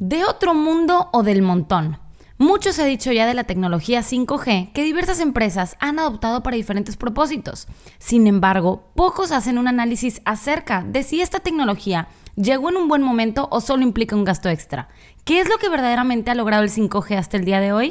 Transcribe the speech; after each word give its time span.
¿De 0.00 0.24
otro 0.24 0.54
mundo 0.54 1.08
o 1.12 1.24
del 1.24 1.42
montón? 1.42 1.98
Mucho 2.38 2.72
se 2.72 2.82
ha 2.82 2.86
dicho 2.86 3.10
ya 3.10 3.26
de 3.26 3.34
la 3.34 3.42
tecnología 3.42 4.02
5G 4.02 4.72
que 4.72 4.84
diversas 4.84 5.18
empresas 5.18 5.76
han 5.80 5.98
adoptado 5.98 6.44
para 6.44 6.54
diferentes 6.54 6.96
propósitos. 6.96 7.66
Sin 7.98 8.28
embargo, 8.28 8.92
pocos 8.94 9.32
hacen 9.32 9.58
un 9.58 9.66
análisis 9.66 10.22
acerca 10.24 10.84
de 10.84 11.02
si 11.02 11.20
esta 11.20 11.40
tecnología 11.40 12.06
llegó 12.36 12.68
en 12.68 12.76
un 12.76 12.86
buen 12.86 13.02
momento 13.02 13.48
o 13.50 13.60
solo 13.60 13.82
implica 13.82 14.14
un 14.14 14.22
gasto 14.22 14.48
extra. 14.48 14.88
¿Qué 15.24 15.40
es 15.40 15.48
lo 15.48 15.56
que 15.56 15.68
verdaderamente 15.68 16.30
ha 16.30 16.36
logrado 16.36 16.62
el 16.62 16.70
5G 16.70 17.16
hasta 17.16 17.36
el 17.36 17.44
día 17.44 17.58
de 17.58 17.72
hoy? 17.72 17.90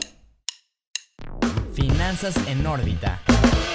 Finanzas 1.73 2.37
en 2.47 2.65
órbita. 2.65 3.19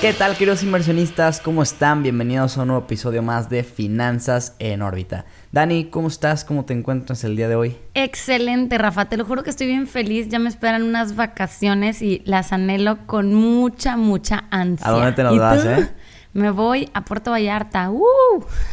¿Qué 0.02 0.12
tal 0.12 0.36
queridos 0.36 0.64
inversionistas? 0.64 1.38
¿Cómo 1.38 1.62
están? 1.62 2.02
Bienvenidos 2.02 2.58
a 2.58 2.62
un 2.62 2.68
nuevo 2.68 2.84
episodio 2.84 3.22
más 3.22 3.48
de 3.48 3.62
Finanzas 3.62 4.56
en 4.58 4.82
órbita. 4.82 5.26
Dani, 5.52 5.84
¿cómo 5.90 6.08
estás? 6.08 6.46
¿Cómo 6.46 6.64
te 6.64 6.72
encuentras 6.72 7.24
el 7.24 7.36
día 7.36 7.46
de 7.46 7.56
hoy? 7.56 7.76
Excelente, 7.92 8.78
Rafa. 8.78 9.10
Te 9.10 9.18
lo 9.18 9.26
juro 9.26 9.42
que 9.42 9.50
estoy 9.50 9.66
bien 9.66 9.86
feliz. 9.86 10.28
Ya 10.30 10.38
me 10.38 10.48
esperan 10.48 10.82
unas 10.82 11.14
vacaciones 11.14 12.00
y 12.00 12.22
las 12.24 12.54
anhelo 12.54 13.06
con 13.06 13.34
mucha, 13.34 13.98
mucha 13.98 14.44
ansia. 14.50 14.88
¿A 14.88 14.90
dónde 14.92 15.12
te 15.12 15.22
nos 15.22 15.38
vas, 15.38 15.62
eh? 15.66 15.90
Me 16.32 16.50
voy 16.50 16.88
a 16.94 17.04
Puerto 17.04 17.32
Vallarta. 17.32 17.90
¡Uh! 17.90 18.02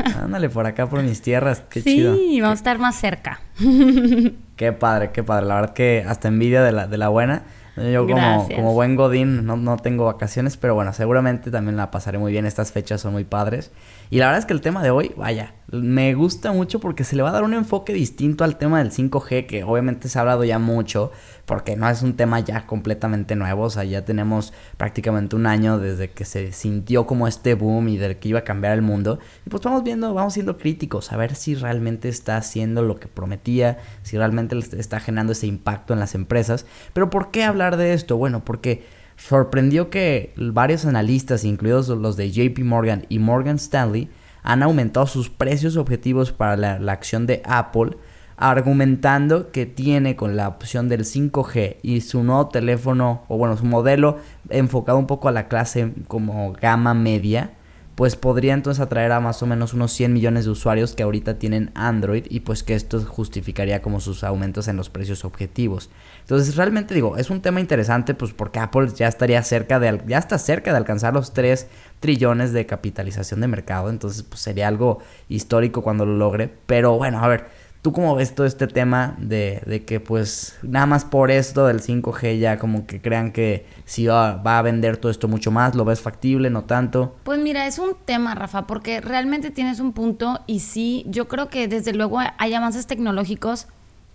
Ándale, 0.23 0.49
por 0.49 0.68
acá, 0.68 0.88
por 0.88 1.04
mis 1.04 1.21
tierras. 1.21 1.63
Qué 1.70 1.81
sí, 1.81 1.98
chido. 1.98 2.16
Sí, 2.16 2.40
vamos 2.40 2.54
a 2.54 2.59
estar 2.59 2.80
más 2.80 2.96
cerca. 2.96 3.41
Qué 4.55 4.71
padre, 4.71 5.12
qué 5.12 5.23
padre. 5.23 5.48
La 5.48 5.55
verdad 5.55 5.73
que 5.73 6.05
hasta 6.07 6.27
envidia 6.27 6.62
de 6.63 6.71
la, 6.73 6.88
de 6.88 6.98
la 6.98 7.07
buena. 7.09 7.43
Yo 7.77 8.05
como, 8.05 8.48
como, 8.54 8.73
buen 8.73 8.98
Godín 8.98 9.46
no, 9.46 9.55
no, 9.55 9.77
tengo 9.77 10.04
vacaciones, 10.04 10.57
pero 10.57 10.76
bueno, 10.76 10.91
seguramente 10.91 11.49
también 11.49 11.77
la 11.77 11.91
pasaré 11.91 12.18
muy 12.18 12.34
bien. 12.34 12.46
Estas 12.46 12.73
fechas 12.73 12.99
son 12.99 13.13
muy 13.13 13.23
padres. 13.23 13.71
Y 14.12 14.18
la 14.18 14.26
verdad 14.26 14.40
es 14.40 14.45
que 14.45 14.54
el 14.54 14.62
tema 14.62 14.81
de 14.81 14.90
hoy, 14.90 15.12
vaya, 15.16 15.54
me 15.72 16.16
gusta 16.16 16.52
mucho 16.52 16.80
porque 16.80 17.04
se 17.04 17.16
le 17.16 17.22
va 17.22 17.30
a 17.30 17.34
dar 17.34 17.44
un 17.44 17.54
enfoque 17.54 17.94
distinto 17.94 18.44
al 18.44 18.58
tema 18.58 18.80
del 18.80 18.91
5G, 18.91 19.45
que 19.45 19.63
obviamente 19.63 20.09
se 20.09 20.18
ha 20.18 20.22
hablado 20.22 20.44
ya 20.44 20.58
mucho, 20.58 21.12
porque 21.45 21.76
no 21.76 21.88
es 21.88 22.02
un 22.02 22.16
tema 22.16 22.40
ya 22.40 22.66
completamente 22.66 23.35
nuevo. 23.35 23.63
O 23.63 23.70
sea, 23.70 23.84
ya 23.84 24.05
tenemos 24.05 24.52
prácticamente 24.77 25.35
un 25.35 25.46
año 25.46 25.77
desde 25.77 26.10
que 26.10 26.26
se 26.26 26.54
sintió 26.54 27.05
como 27.05 27.27
este 27.27 27.54
boom 27.54 27.90
y 27.90 27.98
del 27.98 28.18
que 28.18 28.30
iba 28.30 28.40
a 28.40 28.43
cambiar 28.43 28.74
el 28.74 28.82
mundo. 28.82 29.20
Y 29.46 29.52
pues 29.52 29.62
vamos 29.62 29.84
viendo, 29.84 30.12
vamos 30.15 30.34
siendo 30.34 30.57
críticos, 30.57 31.12
a 31.12 31.18
ver 31.18 31.35
si 31.35 31.54
realmente 31.54 32.10
está 32.10 32.37
haciendo 32.37 32.82
lo 32.82 32.96
que 32.99 33.07
prometía, 33.07 33.77
si 34.02 34.18
realmente 34.18 34.57
está 34.57 34.99
generando 34.99 35.34
ese 35.34 35.46
impacto 35.46 35.93
en 35.93 35.99
las 35.99 36.15
empresas. 36.15 36.65
Pero 36.93 37.12
¿por 37.12 37.30
qué 37.30 37.43
hablar 37.43 37.77
de 37.77 37.93
esto? 37.93 38.18
Bueno, 38.18 38.43
porque 38.43 38.84
sorprendió 39.20 39.89
que 39.89 40.34
varios 40.37 40.85
analistas, 40.85 41.43
incluidos 41.43 41.89
los 41.89 42.15
de 42.15 42.31
JP 42.31 42.59
Morgan 42.63 43.05
y 43.09 43.20
Morgan 43.20 43.57
Stanley, 43.57 44.09
han 44.43 44.63
aumentado 44.63 45.05
sus 45.05 45.29
precios 45.29 45.75
objetivos 45.77 46.31
para 46.31 46.55
la, 46.55 46.91
acción 46.91 47.27
de 47.27 47.41
Apple, 47.45 47.97
argumentando 48.37 49.51
que 49.51 49.65
tiene 49.65 50.15
con 50.15 50.37
la 50.37 50.47
opción 50.47 50.87
del 50.87 51.01
5G 51.01 51.77
y 51.81 52.01
su 52.01 52.23
nuevo 52.23 52.47
teléfono, 52.47 53.23
o 53.27 53.37
bueno, 53.37 53.57
su 53.57 53.65
modelo 53.65 54.17
enfocado 54.49 54.97
un 54.97 55.07
poco 55.07 55.27
a 55.27 55.34
la 55.34 55.49
clase 55.49 55.91
como 56.07 56.53
gama 56.53 56.93
media, 56.93 57.51
pues 58.00 58.16
podría 58.16 58.54
entonces 58.54 58.80
atraer 58.80 59.12
a 59.12 59.20
más 59.20 59.44
o 59.44 59.46
menos 59.46 59.74
unos 59.74 59.92
100 59.92 60.14
millones 60.14 60.46
de 60.46 60.52
usuarios 60.52 60.96
que 60.96 61.04
ahorita 61.04 61.38
tienen 61.38 61.70
Android 61.76 62.24
y 62.30 62.40
pues 62.40 62.64
que 62.64 62.74
esto 62.74 63.02
justificaría 63.02 63.82
como 63.82 64.00
sus 64.00 64.24
aumentos 64.24 64.69
en 64.69 64.78
los 64.78 64.90
precios 64.90 65.25
objetivos. 65.25 65.90
Entonces 66.22 66.56
realmente 66.56 66.94
digo, 66.94 67.18
es 67.18 67.30
un 67.30 67.42
tema 67.42 67.59
interesante 67.59 68.14
pues 68.14 68.31
porque 68.31 68.59
Apple 68.59 68.88
ya 68.96 69.09
estaría 69.09 69.44
cerca 69.44 69.81
de, 69.81 70.02
ya 70.08 70.18
está 70.18 70.38
cerca 70.38 70.72
de 70.72 70.78
alcanzar 70.78 71.14
los 71.14 71.34
3 71.34 71.68
trillones 72.00 72.53
de 72.53 72.66
capitalización 72.66 73.42
de 73.42 73.47
mercado, 73.47 73.90
entonces 73.90 74.24
pues 74.24 74.40
sería 74.40 74.70
algo 74.70 75.00
histórico 75.28 75.81
cuando 75.81 76.06
lo 76.06 76.16
logre, 76.16 76.50
pero 76.68 76.97
bueno, 76.97 77.20
a 77.22 77.28
ver, 77.28 77.47
¿Tú 77.81 77.94
cómo 77.94 78.13
ves 78.16 78.35
todo 78.35 78.46
este 78.46 78.68
tema 78.68 79.16
de, 79.19 79.62
de, 79.66 79.85
que 79.85 80.02
pues 80.02 80.58
nada 80.63 80.85
más 80.85 81.06
por 81.06 81.31
esto 81.31 81.66
del 81.68 81.81
5G 81.81 82.38
ya 82.38 82.59
como 82.59 82.86
que 82.86 83.02
crean 83.02 83.31
que 83.31 83.66
si 83.86 84.06
va, 84.06 84.36
va, 84.36 84.59
a 84.59 84.62
vender 84.62 84.97
todo 84.97 85.09
esto 85.09 85.30
mucho 85.30 85.50
más? 85.50 85.75
¿Lo 85.75 85.86
ves 85.86 86.02
factible? 86.02 86.50
¿No 86.50 86.63
tanto? 86.63 87.16
Pues 87.24 87.40
mira, 87.40 87.68
es 87.68 87.80
un 87.80 87.96
tema, 88.03 88.36
Rafa, 88.36 88.68
porque 88.68 89.00
realmente 89.00 89.50
tienes 89.50 89.80
un 89.80 89.94
punto 89.94 90.42
y 90.46 90.59
sí, 90.59 91.06
yo 91.08 91.30
creo 91.30 91.48
que 91.48 91.70
desde 91.70 91.94
luego 91.94 92.20
hay 92.38 92.53
avances 92.53 92.86
tecnológicos, 92.86 93.68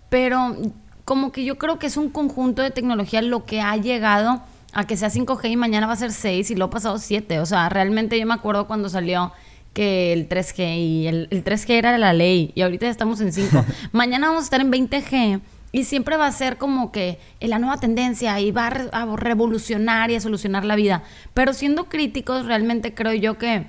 pero 0.09 0.55
como 1.03 1.31
que 1.31 1.43
yo 1.43 1.57
creo 1.57 1.79
que 1.79 1.87
es 1.87 1.97
un 1.97 2.09
conjunto 2.09 2.61
de 2.61 2.71
tecnología 2.71 3.21
lo 3.21 3.45
que 3.45 3.61
ha 3.61 3.75
llegado 3.77 4.41
a 4.73 4.85
que 4.85 4.97
sea 4.97 5.09
5G 5.09 5.51
y 5.51 5.55
mañana 5.55 5.87
va 5.87 5.93
a 5.93 5.97
ser 5.97 6.11
6 6.11 6.51
y 6.51 6.55
lo 6.55 6.65
ha 6.65 6.69
pasado 6.69 6.97
7. 6.97 7.39
O 7.39 7.45
sea, 7.45 7.69
realmente 7.69 8.19
yo 8.19 8.27
me 8.27 8.33
acuerdo 8.33 8.67
cuando 8.67 8.89
salió 8.89 9.31
que 9.75 10.13
el 10.13 10.29
3G 10.29 10.77
y 10.77 11.07
el, 11.07 11.29
3G 11.29 11.71
era 11.71 11.97
la 11.97 12.13
ley 12.13 12.53
y 12.55 12.61
ahorita 12.61 12.85
ya 12.85 12.91
estamos 12.91 13.19
en 13.19 13.33
5. 13.33 13.65
Mañana 13.91 14.29
vamos 14.29 14.43
a 14.43 14.45
estar 14.45 14.61
en 14.61 14.71
20G 14.71 15.41
y 15.73 15.83
siempre 15.83 16.15
va 16.15 16.27
a 16.27 16.31
ser 16.31 16.57
como 16.57 16.93
que 16.93 17.19
la 17.41 17.59
nueva 17.59 17.77
tendencia 17.77 18.39
y 18.39 18.51
va 18.51 18.67
a, 18.67 19.15
revolucionar 19.17 20.11
y 20.11 20.15
a 20.15 20.21
solucionar 20.21 20.63
la 20.63 20.77
vida. 20.77 21.03
Pero 21.33 21.51
siendo 21.51 21.89
críticos, 21.89 22.45
realmente 22.45 22.93
creo 22.93 23.13
yo 23.13 23.37
que 23.37 23.67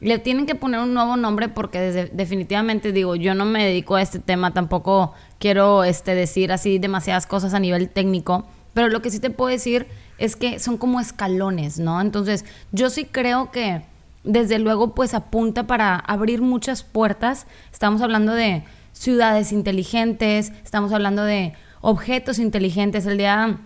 le 0.00 0.20
tienen 0.20 0.46
que 0.46 0.54
poner 0.54 0.78
un 0.78 0.94
nuevo 0.94 1.16
nombre 1.16 1.48
porque 1.48 2.08
definitivamente 2.12 2.92
digo, 2.92 3.16
yo 3.16 3.34
no 3.34 3.44
me 3.44 3.64
dedico 3.64 3.96
a 3.96 4.02
este 4.02 4.20
tema, 4.20 4.54
tampoco 4.54 5.12
quiero 5.40 5.82
este, 5.82 6.14
decir 6.14 6.52
así 6.52 6.78
demasiadas 6.78 7.26
cosas 7.26 7.52
a 7.52 7.58
nivel 7.58 7.88
técnico, 7.88 8.46
pero 8.74 8.88
lo 8.88 9.02
que 9.02 9.10
sí 9.10 9.18
te 9.18 9.30
puedo 9.30 9.50
decir 9.50 9.88
es 10.18 10.36
que 10.36 10.60
son 10.60 10.78
como 10.78 11.00
escalones, 11.00 11.80
¿no? 11.80 12.00
Entonces, 12.00 12.44
yo 12.70 12.90
sí 12.90 13.06
creo 13.06 13.50
que 13.50 13.82
desde 14.24 14.58
luego 14.58 14.94
pues 14.94 15.14
apunta 15.14 15.66
para 15.66 15.96
abrir 15.96 16.42
muchas 16.42 16.82
puertas. 16.82 17.46
Estamos 17.72 18.02
hablando 18.02 18.32
de 18.34 18.64
ciudades 18.92 19.52
inteligentes, 19.52 20.52
estamos 20.64 20.92
hablando 20.92 21.24
de 21.24 21.54
objetos 21.80 22.38
inteligentes. 22.38 23.06
El 23.06 23.18
día, 23.18 23.60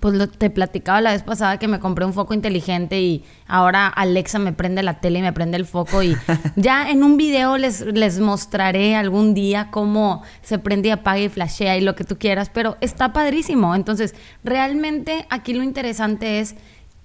pues 0.00 0.30
te 0.38 0.50
platicaba 0.50 1.00
la 1.00 1.12
vez 1.12 1.22
pasada 1.22 1.58
que 1.58 1.68
me 1.68 1.80
compré 1.80 2.04
un 2.04 2.12
foco 2.12 2.34
inteligente 2.34 3.00
y 3.00 3.24
ahora 3.46 3.88
Alexa 3.88 4.38
me 4.38 4.52
prende 4.52 4.82
la 4.82 5.00
tele 5.00 5.20
y 5.20 5.22
me 5.22 5.32
prende 5.32 5.56
el 5.56 5.66
foco 5.66 6.02
y 6.02 6.16
ya 6.56 6.90
en 6.90 7.02
un 7.02 7.16
video 7.16 7.56
les, 7.56 7.80
les 7.80 8.20
mostraré 8.20 8.96
algún 8.96 9.34
día 9.34 9.68
cómo 9.70 10.22
se 10.42 10.58
prende 10.58 10.88
y 10.88 10.92
apaga 10.92 11.20
y 11.20 11.28
flashea 11.28 11.76
y 11.76 11.80
lo 11.80 11.94
que 11.94 12.04
tú 12.04 12.18
quieras, 12.18 12.50
pero 12.52 12.76
está 12.80 13.12
padrísimo. 13.12 13.74
Entonces, 13.74 14.14
realmente 14.44 15.26
aquí 15.30 15.54
lo 15.54 15.62
interesante 15.62 16.40
es 16.40 16.56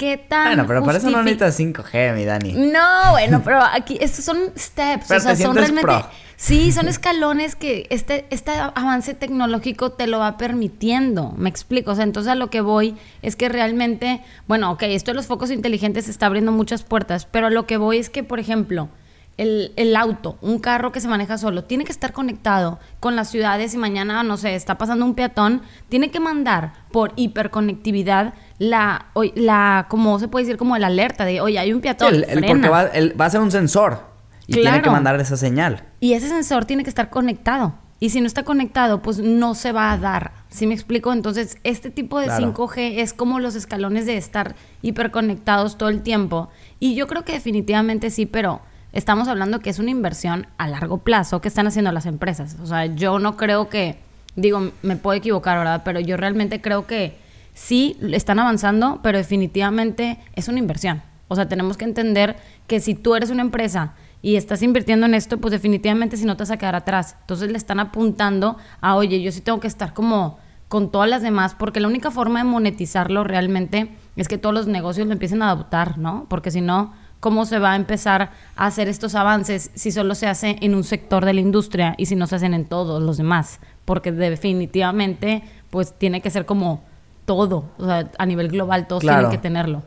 ¿Qué 0.01 0.17
tan 0.17 0.45
Bueno, 0.45 0.65
pero 0.65 0.83
para 0.83 0.97
eso 0.97 1.11
no 1.11 1.21
necesitas 1.21 1.59
5G, 1.59 2.15
mi 2.15 2.25
Dani. 2.25 2.53
No, 2.53 3.11
bueno, 3.11 3.43
pero 3.45 3.61
aquí 3.61 3.99
estos 4.01 4.25
son 4.25 4.51
steps, 4.57 5.11
o 5.11 5.19
sea, 5.19 5.35
son 5.35 5.55
realmente 5.55 5.93
Sí, 6.37 6.71
son 6.71 6.87
escalones 6.87 7.55
que 7.55 7.85
este 7.91 8.25
este 8.31 8.49
avance 8.51 9.13
tecnológico 9.13 9.91
te 9.91 10.07
lo 10.07 10.17
va 10.17 10.37
permitiendo, 10.37 11.35
me 11.37 11.49
explico, 11.49 11.91
o 11.91 11.95
sea, 11.95 12.03
entonces 12.03 12.31
a 12.31 12.35
lo 12.35 12.49
que 12.49 12.61
voy 12.61 12.95
es 13.21 13.35
que 13.35 13.47
realmente, 13.47 14.23
bueno, 14.47 14.71
ok, 14.71 14.81
esto 14.87 15.11
de 15.11 15.15
los 15.17 15.27
focos 15.27 15.51
inteligentes 15.51 16.09
está 16.09 16.25
abriendo 16.25 16.51
muchas 16.51 16.81
puertas, 16.81 17.27
pero 17.29 17.45
a 17.45 17.49
lo 17.51 17.67
que 17.67 17.77
voy 17.77 17.99
es 17.99 18.09
que, 18.09 18.23
por 18.23 18.39
ejemplo, 18.39 18.89
el, 19.37 19.95
auto, 19.95 20.37
un 20.41 20.59
carro 20.59 20.91
que 20.91 21.01
se 21.01 21.07
maneja 21.07 21.37
solo, 21.37 21.63
tiene 21.63 21.83
que 21.83 21.91
estar 21.91 22.13
conectado 22.13 22.79
con 22.99 23.15
las 23.15 23.29
ciudades 23.29 23.73
y 23.73 23.77
mañana, 23.77 24.21
no 24.23 24.37
sé, 24.37 24.55
está 24.55 24.77
pasando 24.77 25.03
un 25.05 25.15
peatón, 25.15 25.63
tiene 25.89 26.11
que 26.11 26.19
mandar 26.19 26.73
por 26.91 27.13
hiperconectividad 27.15 28.33
la, 28.59 29.07
la 29.35 29.87
como 29.89 30.19
se 30.19 30.27
puede 30.27 30.45
decir, 30.45 30.57
como 30.57 30.77
la 30.77 30.87
alerta 30.87 31.25
de, 31.25 31.41
oye, 31.41 31.57
hay 31.57 31.73
un 31.73 31.81
peatón. 31.81 32.23
porque 32.47 32.69
va, 32.69 32.89
va, 33.19 33.25
a 33.25 33.29
ser 33.29 33.41
un 33.41 33.51
sensor 33.51 34.11
y 34.47 34.53
tiene 34.53 34.81
que 34.81 34.89
mandar 34.89 35.19
esa 35.19 35.37
señal. 35.37 35.85
Y 35.99 36.13
ese 36.13 36.27
sensor 36.27 36.65
tiene 36.65 36.83
que 36.83 36.89
estar 36.89 37.09
conectado. 37.09 37.73
Y 37.99 38.09
si 38.09 38.19
no 38.19 38.25
está 38.25 38.43
conectado, 38.43 39.03
pues 39.03 39.19
no 39.19 39.53
se 39.53 39.71
va 39.71 39.91
a 39.91 39.97
dar. 39.97 40.31
¿Sí 40.49 40.65
me 40.65 40.73
explico? 40.73 41.13
Entonces, 41.13 41.59
este 41.63 41.91
tipo 41.91 42.19
de 42.19 42.29
5G 42.29 42.97
es 42.97 43.13
como 43.13 43.39
los 43.39 43.53
escalones 43.53 44.07
de 44.07 44.17
estar 44.17 44.55
hiperconectados 44.81 45.77
todo 45.77 45.89
el 45.89 46.01
tiempo. 46.01 46.49
Y 46.79 46.95
yo 46.95 47.05
creo 47.05 47.23
que 47.23 47.33
definitivamente 47.33 48.09
sí, 48.09 48.25
pero 48.25 48.61
estamos 48.93 49.27
hablando 49.27 49.59
que 49.59 49.69
es 49.69 49.79
una 49.79 49.91
inversión 49.91 50.47
a 50.57 50.67
largo 50.67 50.99
plazo 50.99 51.41
que 51.41 51.47
están 51.47 51.67
haciendo 51.67 51.91
las 51.91 52.05
empresas. 52.05 52.57
O 52.61 52.65
sea, 52.65 52.85
yo 52.85 53.19
no 53.19 53.37
creo 53.37 53.69
que, 53.69 53.99
digo, 54.35 54.71
me 54.81 54.95
puedo 54.95 55.17
equivocar, 55.17 55.57
¿verdad? 55.57 55.81
Pero 55.85 55.99
yo 55.99 56.17
realmente 56.17 56.61
creo 56.61 56.87
que 56.87 57.17
sí 57.53 57.97
están 58.11 58.39
avanzando, 58.39 58.99
pero 59.03 59.17
definitivamente 59.17 60.19
es 60.35 60.47
una 60.47 60.59
inversión. 60.59 61.01
O 61.27 61.35
sea, 61.35 61.47
tenemos 61.47 61.77
que 61.77 61.85
entender 61.85 62.35
que 62.67 62.79
si 62.79 62.95
tú 62.95 63.15
eres 63.15 63.29
una 63.29 63.41
empresa 63.41 63.93
y 64.21 64.35
estás 64.35 64.61
invirtiendo 64.61 65.05
en 65.05 65.13
esto, 65.13 65.39
pues 65.39 65.51
definitivamente 65.51 66.17
si 66.17 66.25
no 66.25 66.35
te 66.35 66.41
vas 66.41 66.51
a 66.51 66.57
quedar 66.57 66.75
atrás. 66.75 67.15
Entonces 67.21 67.51
le 67.51 67.57
están 67.57 67.79
apuntando 67.79 68.57
a, 68.81 68.95
oye, 68.95 69.21
yo 69.21 69.31
sí 69.31 69.41
tengo 69.41 69.59
que 69.59 69.67
estar 69.67 69.93
como 69.93 70.37
con 70.67 70.91
todas 70.91 71.09
las 71.09 71.21
demás, 71.21 71.53
porque 71.53 71.81
la 71.81 71.87
única 71.87 72.11
forma 72.11 72.39
de 72.39 72.45
monetizarlo 72.45 73.23
realmente 73.25 73.89
es 74.15 74.27
que 74.27 74.37
todos 74.37 74.55
los 74.55 74.67
negocios 74.67 75.05
lo 75.05 75.13
empiecen 75.13 75.41
a 75.41 75.49
adoptar, 75.49 75.97
¿no? 75.97 76.27
Porque 76.29 76.49
si 76.49 76.61
no, 76.61 76.93
cómo 77.21 77.45
se 77.45 77.59
va 77.59 77.71
a 77.71 77.75
empezar 77.77 78.31
a 78.57 78.65
hacer 78.65 78.89
estos 78.89 79.15
avances 79.15 79.71
si 79.75 79.93
solo 79.93 80.15
se 80.15 80.27
hace 80.27 80.57
en 80.59 80.75
un 80.75 80.83
sector 80.83 81.23
de 81.23 81.33
la 81.33 81.39
industria 81.39 81.95
y 81.97 82.07
si 82.07 82.17
no 82.17 82.27
se 82.27 82.35
hacen 82.35 82.53
en 82.53 82.65
todos 82.65 83.01
los 83.01 83.15
demás, 83.15 83.61
porque 83.85 84.11
definitivamente 84.11 85.43
pues 85.69 85.93
tiene 85.97 86.19
que 86.19 86.29
ser 86.29 86.45
como 86.45 86.83
todo, 87.25 87.69
o 87.77 87.85
sea, 87.85 88.11
a 88.17 88.25
nivel 88.25 88.49
global 88.49 88.87
todos 88.87 89.03
tienen 89.03 89.29
que 89.29 89.37
tenerlo. 89.37 89.83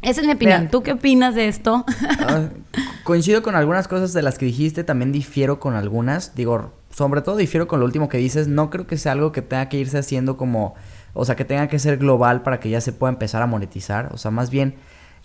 Esa 0.00 0.20
es 0.20 0.26
mi 0.28 0.32
opinión. 0.32 0.68
¿Tú 0.68 0.82
qué 0.82 0.92
opinas 0.92 1.34
de 1.34 1.48
esto? 1.48 1.84
Ah, 2.20 2.48
coincido 3.02 3.42
con 3.42 3.56
algunas 3.56 3.88
cosas 3.88 4.12
de 4.12 4.22
las 4.22 4.38
que 4.38 4.46
dijiste, 4.46 4.84
también 4.84 5.10
difiero 5.10 5.58
con 5.58 5.74
algunas. 5.74 6.36
Digo, 6.36 6.72
sobre 6.90 7.20
todo 7.20 7.36
difiero 7.36 7.66
con 7.66 7.80
lo 7.80 7.86
último 7.86 8.08
que 8.08 8.18
dices. 8.18 8.46
No 8.46 8.70
creo 8.70 8.86
que 8.86 8.96
sea 8.96 9.12
algo 9.12 9.32
que 9.32 9.42
tenga 9.42 9.68
que 9.68 9.78
irse 9.78 9.98
haciendo 9.98 10.36
como, 10.36 10.74
o 11.14 11.24
sea, 11.24 11.34
que 11.34 11.44
tenga 11.44 11.66
que 11.66 11.80
ser 11.80 11.96
global 11.98 12.42
para 12.42 12.60
que 12.60 12.70
ya 12.70 12.80
se 12.80 12.92
pueda 12.92 13.12
empezar 13.12 13.42
a 13.42 13.46
monetizar. 13.46 14.10
O 14.12 14.18
sea, 14.18 14.30
más 14.30 14.50
bien, 14.50 14.76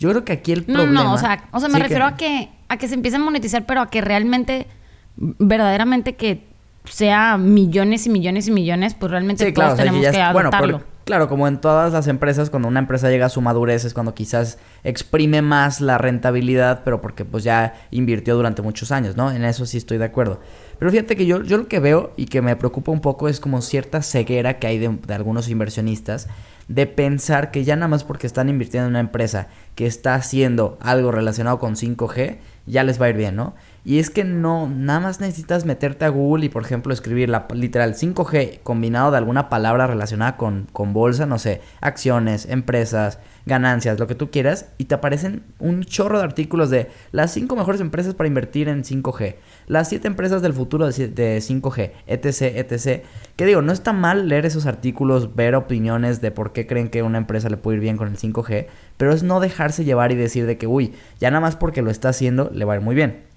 yo 0.04 0.10
creo 0.10 0.26
que 0.26 0.34
aquí 0.34 0.52
el 0.52 0.64
problema... 0.64 0.92
No, 0.92 1.04
no, 1.06 1.14
o 1.14 1.18
sea, 1.18 1.46
o 1.52 1.60
sea 1.62 1.70
me 1.70 1.80
refiero 1.80 2.06
a, 2.06 2.18
que, 2.18 2.50
a 2.68 2.78
que 2.78 2.90
se 2.90 2.96
empiece 2.96 3.16
a 3.16 3.20
monetizar, 3.20 3.66
pero 3.66 3.80
a 3.80 3.90
que 3.90 4.02
realmente, 4.02 4.68
verdaderamente 5.16 6.16
que 6.16 6.46
sea 6.84 7.38
millones 7.38 8.06
y 8.06 8.10
millones 8.10 8.48
y 8.48 8.52
millones, 8.52 8.96
pues 8.96 9.12
realmente 9.12 9.50
todos 9.54 9.78
tenemos 9.78 10.06
que 10.06 10.22
adoptarlo. 10.22 10.82
claro, 11.06 11.30
como 11.30 11.48
en 11.48 11.62
todas 11.62 11.94
las 11.94 12.08
empresas, 12.08 12.50
cuando 12.50 12.68
una 12.68 12.80
empresa 12.80 13.10
llega 13.10 13.28
a 13.28 13.30
su 13.30 13.40
madurez 13.40 13.86
es 13.86 13.94
cuando 13.94 14.14
quizás 14.14 14.58
exprime 14.84 15.42
más 15.42 15.80
la 15.80 15.98
rentabilidad, 15.98 16.82
pero 16.84 17.02
porque 17.02 17.24
pues 17.24 17.46
ya 17.46 17.74
invirtió 17.92 18.36
durante 18.36 18.62
muchos 18.62 18.92
años, 18.92 19.16
¿no? 19.16 19.32
En 19.32 19.46
eso 19.46 19.66
sí 19.66 19.78
estoy 19.78 19.98
de 19.98 20.06
acuerdo. 20.06 20.42
Pero 20.80 20.92
fíjate 20.92 21.16
que 21.16 21.26
yo, 21.26 21.42
yo 21.44 21.58
lo 21.58 21.68
que 21.70 21.80
veo 21.80 22.12
y 22.18 22.26
que 22.26 22.42
me 22.42 22.56
preocupa 22.58 22.92
un 22.92 23.00
poco 23.00 23.30
es 23.30 23.40
como 23.40 23.62
cierta 23.62 24.02
ceguera 24.02 24.60
que 24.60 24.68
hay 24.68 24.80
de, 24.80 24.90
de 24.90 25.14
algunos 25.14 25.48
inversionistas 25.48 26.28
de 26.68 26.88
pensar 26.88 27.52
que 27.52 27.64
ya 27.64 27.76
nada 27.76 27.88
más 27.88 28.04
porque 28.04 28.28
están 28.28 28.50
invirtiendo 28.50 28.88
en 28.88 28.92
una 28.92 29.00
empresa 29.00 29.48
que 29.76 29.86
está 29.86 30.16
haciendo 30.16 30.78
algo 30.82 31.12
relacionado 31.12 31.60
con 31.60 31.76
5G, 31.76 32.38
ya 32.66 32.84
les 32.84 33.02
va 33.02 33.08
a 33.08 33.10
ir 33.10 33.18
bien, 33.18 33.36
¿no? 33.36 33.54
Y 33.86 34.00
es 34.00 34.10
que 34.10 34.24
no, 34.24 34.70
nada 34.70 35.02
más 35.02 35.20
necesitas 35.20 35.66
meterte 35.66 36.06
a 36.06 36.10
Google 36.10 36.46
y, 36.46 36.50
por 36.50 36.64
ejemplo, 36.64 36.94
escribir 36.94 37.28
la 37.28 37.48
literal 37.54 37.96
5G 37.96 38.62
combinado 38.64 39.12
de 39.12 39.18
alguna 39.18 39.50
palabra 39.50 39.88
relacionada 39.88 40.38
con, 40.38 40.68
con 40.72 40.94
bolsa, 40.94 41.26
no 41.26 41.38
sé, 41.38 41.60
acciones, 41.82 42.46
empresas, 42.46 43.20
ganancias, 43.46 44.00
lo 44.00 44.08
que 44.08 44.16
tú 44.16 44.32
quieras, 44.32 44.68
y 44.78 44.86
te 44.86 44.96
aparecen 44.96 45.44
un 45.60 45.84
chorro 45.84 46.20
de 46.20 46.24
artículos 46.24 46.70
de 46.70 46.90
las 47.12 47.34
5 47.34 47.56
mejores 47.58 47.82
empresas 47.82 48.16
para 48.16 48.30
invertir 48.30 48.70
en 48.70 48.84
5G, 48.84 49.36
las 49.68 49.90
7 49.90 50.08
empresas 50.08 50.42
del 50.42 50.54
futuro 50.54 50.88
de 50.88 51.38
5G, 51.42 51.92
etc, 52.08 52.42
etc. 52.56 53.04
Que 53.36 53.46
digo, 53.46 53.62
no 53.62 53.74
está 53.74 53.92
mal 53.92 54.30
leer 54.30 54.46
esos 54.46 54.66
artículos, 54.66 55.36
ver 55.36 55.56
opiniones 55.56 56.22
de 56.22 56.32
por 56.32 56.54
qué 56.54 56.66
creen 56.66 56.90
que 56.90 57.04
una 57.04 57.18
empresa 57.18 57.50
le 57.50 57.58
puede 57.58 57.78
ir 57.78 57.82
bien 57.82 57.98
con 57.98 58.08
el 58.08 58.18
5G, 58.18 58.68
pero 58.96 59.12
es 59.14 59.24
no 59.24 59.42
dejarse 59.42 59.84
llevar 59.84 60.14
y 60.14 60.16
decir 60.16 60.46
de 60.46 60.58
que, 60.58 60.68
uy, 60.68 60.94
ya 61.20 61.32
nada 61.32 61.42
más 61.42 61.58
porque 61.58 61.82
lo 61.82 61.92
está 61.92 62.10
haciendo, 62.10 62.50
le 62.54 62.64
va 62.64 62.74
a 62.74 62.76
ir 62.78 62.82
muy 62.82 62.96
bien. 62.96 63.33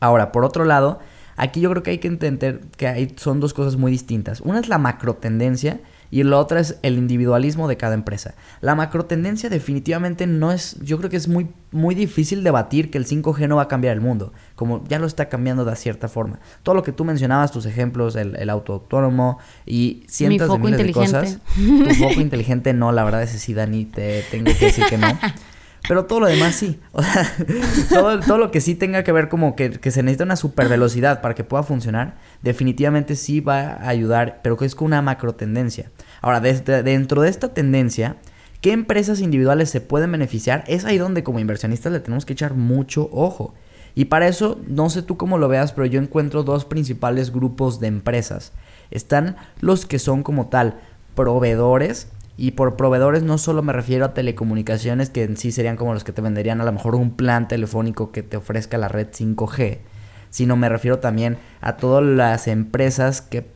Ahora, 0.00 0.32
por 0.32 0.44
otro 0.44 0.64
lado, 0.64 1.00
aquí 1.36 1.60
yo 1.60 1.70
creo 1.70 1.82
que 1.82 1.90
hay 1.90 1.98
que 1.98 2.08
entender 2.08 2.60
que 2.76 2.88
hay, 2.88 3.14
son 3.16 3.40
dos 3.40 3.54
cosas 3.54 3.76
muy 3.76 3.92
distintas. 3.92 4.40
Una 4.40 4.60
es 4.60 4.68
la 4.68 4.78
macro 4.78 5.14
tendencia 5.14 5.80
y 6.10 6.22
la 6.22 6.38
otra 6.38 6.60
es 6.60 6.78
el 6.82 6.98
individualismo 6.98 7.68
de 7.68 7.76
cada 7.76 7.94
empresa. 7.94 8.34
La 8.60 8.74
macro 8.74 9.06
tendencia 9.06 9.50
definitivamente 9.50 10.26
no 10.26 10.52
es, 10.52 10.76
yo 10.80 10.98
creo 10.98 11.10
que 11.10 11.16
es 11.16 11.28
muy, 11.28 11.48
muy 11.72 11.94
difícil 11.94 12.44
debatir 12.44 12.90
que 12.90 12.98
el 12.98 13.06
5G 13.06 13.48
no 13.48 13.56
va 13.56 13.62
a 13.62 13.68
cambiar 13.68 13.94
el 13.94 14.00
mundo, 14.00 14.32
como 14.54 14.84
ya 14.86 14.98
lo 14.98 15.06
está 15.06 15.28
cambiando 15.28 15.64
de 15.64 15.74
cierta 15.76 16.08
forma. 16.08 16.38
Todo 16.62 16.74
lo 16.74 16.82
que 16.82 16.92
tú 16.92 17.04
mencionabas, 17.04 17.50
tus 17.50 17.66
ejemplos, 17.66 18.16
el, 18.16 18.48
auto 18.50 18.74
autónomo 18.74 19.38
y 19.64 20.04
cientos 20.08 20.50
de 20.52 20.58
miles 20.58 20.78
de 20.78 20.92
cosas. 20.92 21.38
Tu 21.56 21.94
foco 21.94 22.20
inteligente 22.20 22.72
no, 22.72 22.92
la 22.92 23.04
verdad 23.04 23.22
es 23.22 23.30
sí, 23.30 23.54
Dani, 23.54 23.84
te 23.86 24.22
tengo 24.30 24.52
que 24.58 24.66
decir 24.66 24.84
que 24.88 24.98
no. 24.98 25.08
Pero 25.88 26.06
todo 26.06 26.20
lo 26.20 26.26
demás 26.26 26.54
sí. 26.54 26.80
O 26.92 27.02
sea, 27.02 27.30
todo, 27.88 28.20
todo 28.20 28.38
lo 28.38 28.50
que 28.50 28.60
sí 28.60 28.74
tenga 28.74 29.04
que 29.04 29.12
ver 29.12 29.28
como 29.28 29.54
que, 29.56 29.78
se 29.90 30.02
necesita 30.02 30.24
una 30.24 30.36
super 30.36 30.68
velocidad 30.68 31.20
para 31.20 31.34
que 31.34 31.44
pueda 31.44 31.62
funcionar, 31.62 32.16
definitivamente 32.42 33.16
sí 33.16 33.40
va 33.40 33.74
a 33.74 33.88
ayudar, 33.88 34.40
pero 34.42 34.56
que 34.56 34.64
es 34.64 34.74
con 34.74 34.86
una 34.86 35.02
macro 35.02 35.34
tendencia. 35.34 35.90
Ahora, 36.20 36.40
desde, 36.40 36.82
dentro 36.82 37.22
de 37.22 37.30
esta 37.30 37.54
tendencia, 37.54 38.16
¿qué 38.60 38.72
empresas 38.72 39.20
individuales 39.20 39.70
se 39.70 39.80
pueden 39.80 40.12
beneficiar? 40.12 40.64
Es 40.66 40.84
ahí 40.84 40.98
donde 40.98 41.22
como 41.22 41.38
inversionistas 41.38 41.92
le 41.92 42.00
tenemos 42.00 42.26
que 42.26 42.32
echar 42.32 42.54
mucho 42.54 43.08
ojo. 43.12 43.54
Y 43.94 44.06
para 44.06 44.28
eso, 44.28 44.60
no 44.66 44.90
sé 44.90 45.02
tú 45.02 45.16
cómo 45.16 45.38
lo 45.38 45.48
veas, 45.48 45.72
pero 45.72 45.86
yo 45.86 46.00
encuentro 46.00 46.42
dos 46.42 46.66
principales 46.66 47.32
grupos 47.32 47.80
de 47.80 47.86
empresas. 47.86 48.52
Están 48.90 49.36
los 49.60 49.86
que 49.86 49.98
son 49.98 50.22
como 50.22 50.48
tal 50.48 50.80
proveedores 51.14 52.08
y 52.36 52.52
por 52.52 52.76
proveedores 52.76 53.22
no 53.22 53.38
solo 53.38 53.62
me 53.62 53.72
refiero 53.72 54.04
a 54.04 54.14
telecomunicaciones, 54.14 55.10
que 55.10 55.24
en 55.24 55.36
sí 55.36 55.52
serían 55.52 55.76
como 55.76 55.94
los 55.94 56.04
que 56.04 56.12
te 56.12 56.20
venderían 56.20 56.60
a 56.60 56.64
lo 56.64 56.72
mejor 56.72 56.94
un 56.94 57.16
plan 57.16 57.48
telefónico 57.48 58.12
que 58.12 58.22
te 58.22 58.36
ofrezca 58.36 58.76
la 58.76 58.88
red 58.88 59.08
5G, 59.08 59.78
sino 60.30 60.56
me 60.56 60.68
refiero 60.68 60.98
también 60.98 61.38
a 61.60 61.76
todas 61.76 62.04
las 62.04 62.46
empresas 62.46 63.22
que, 63.22 63.46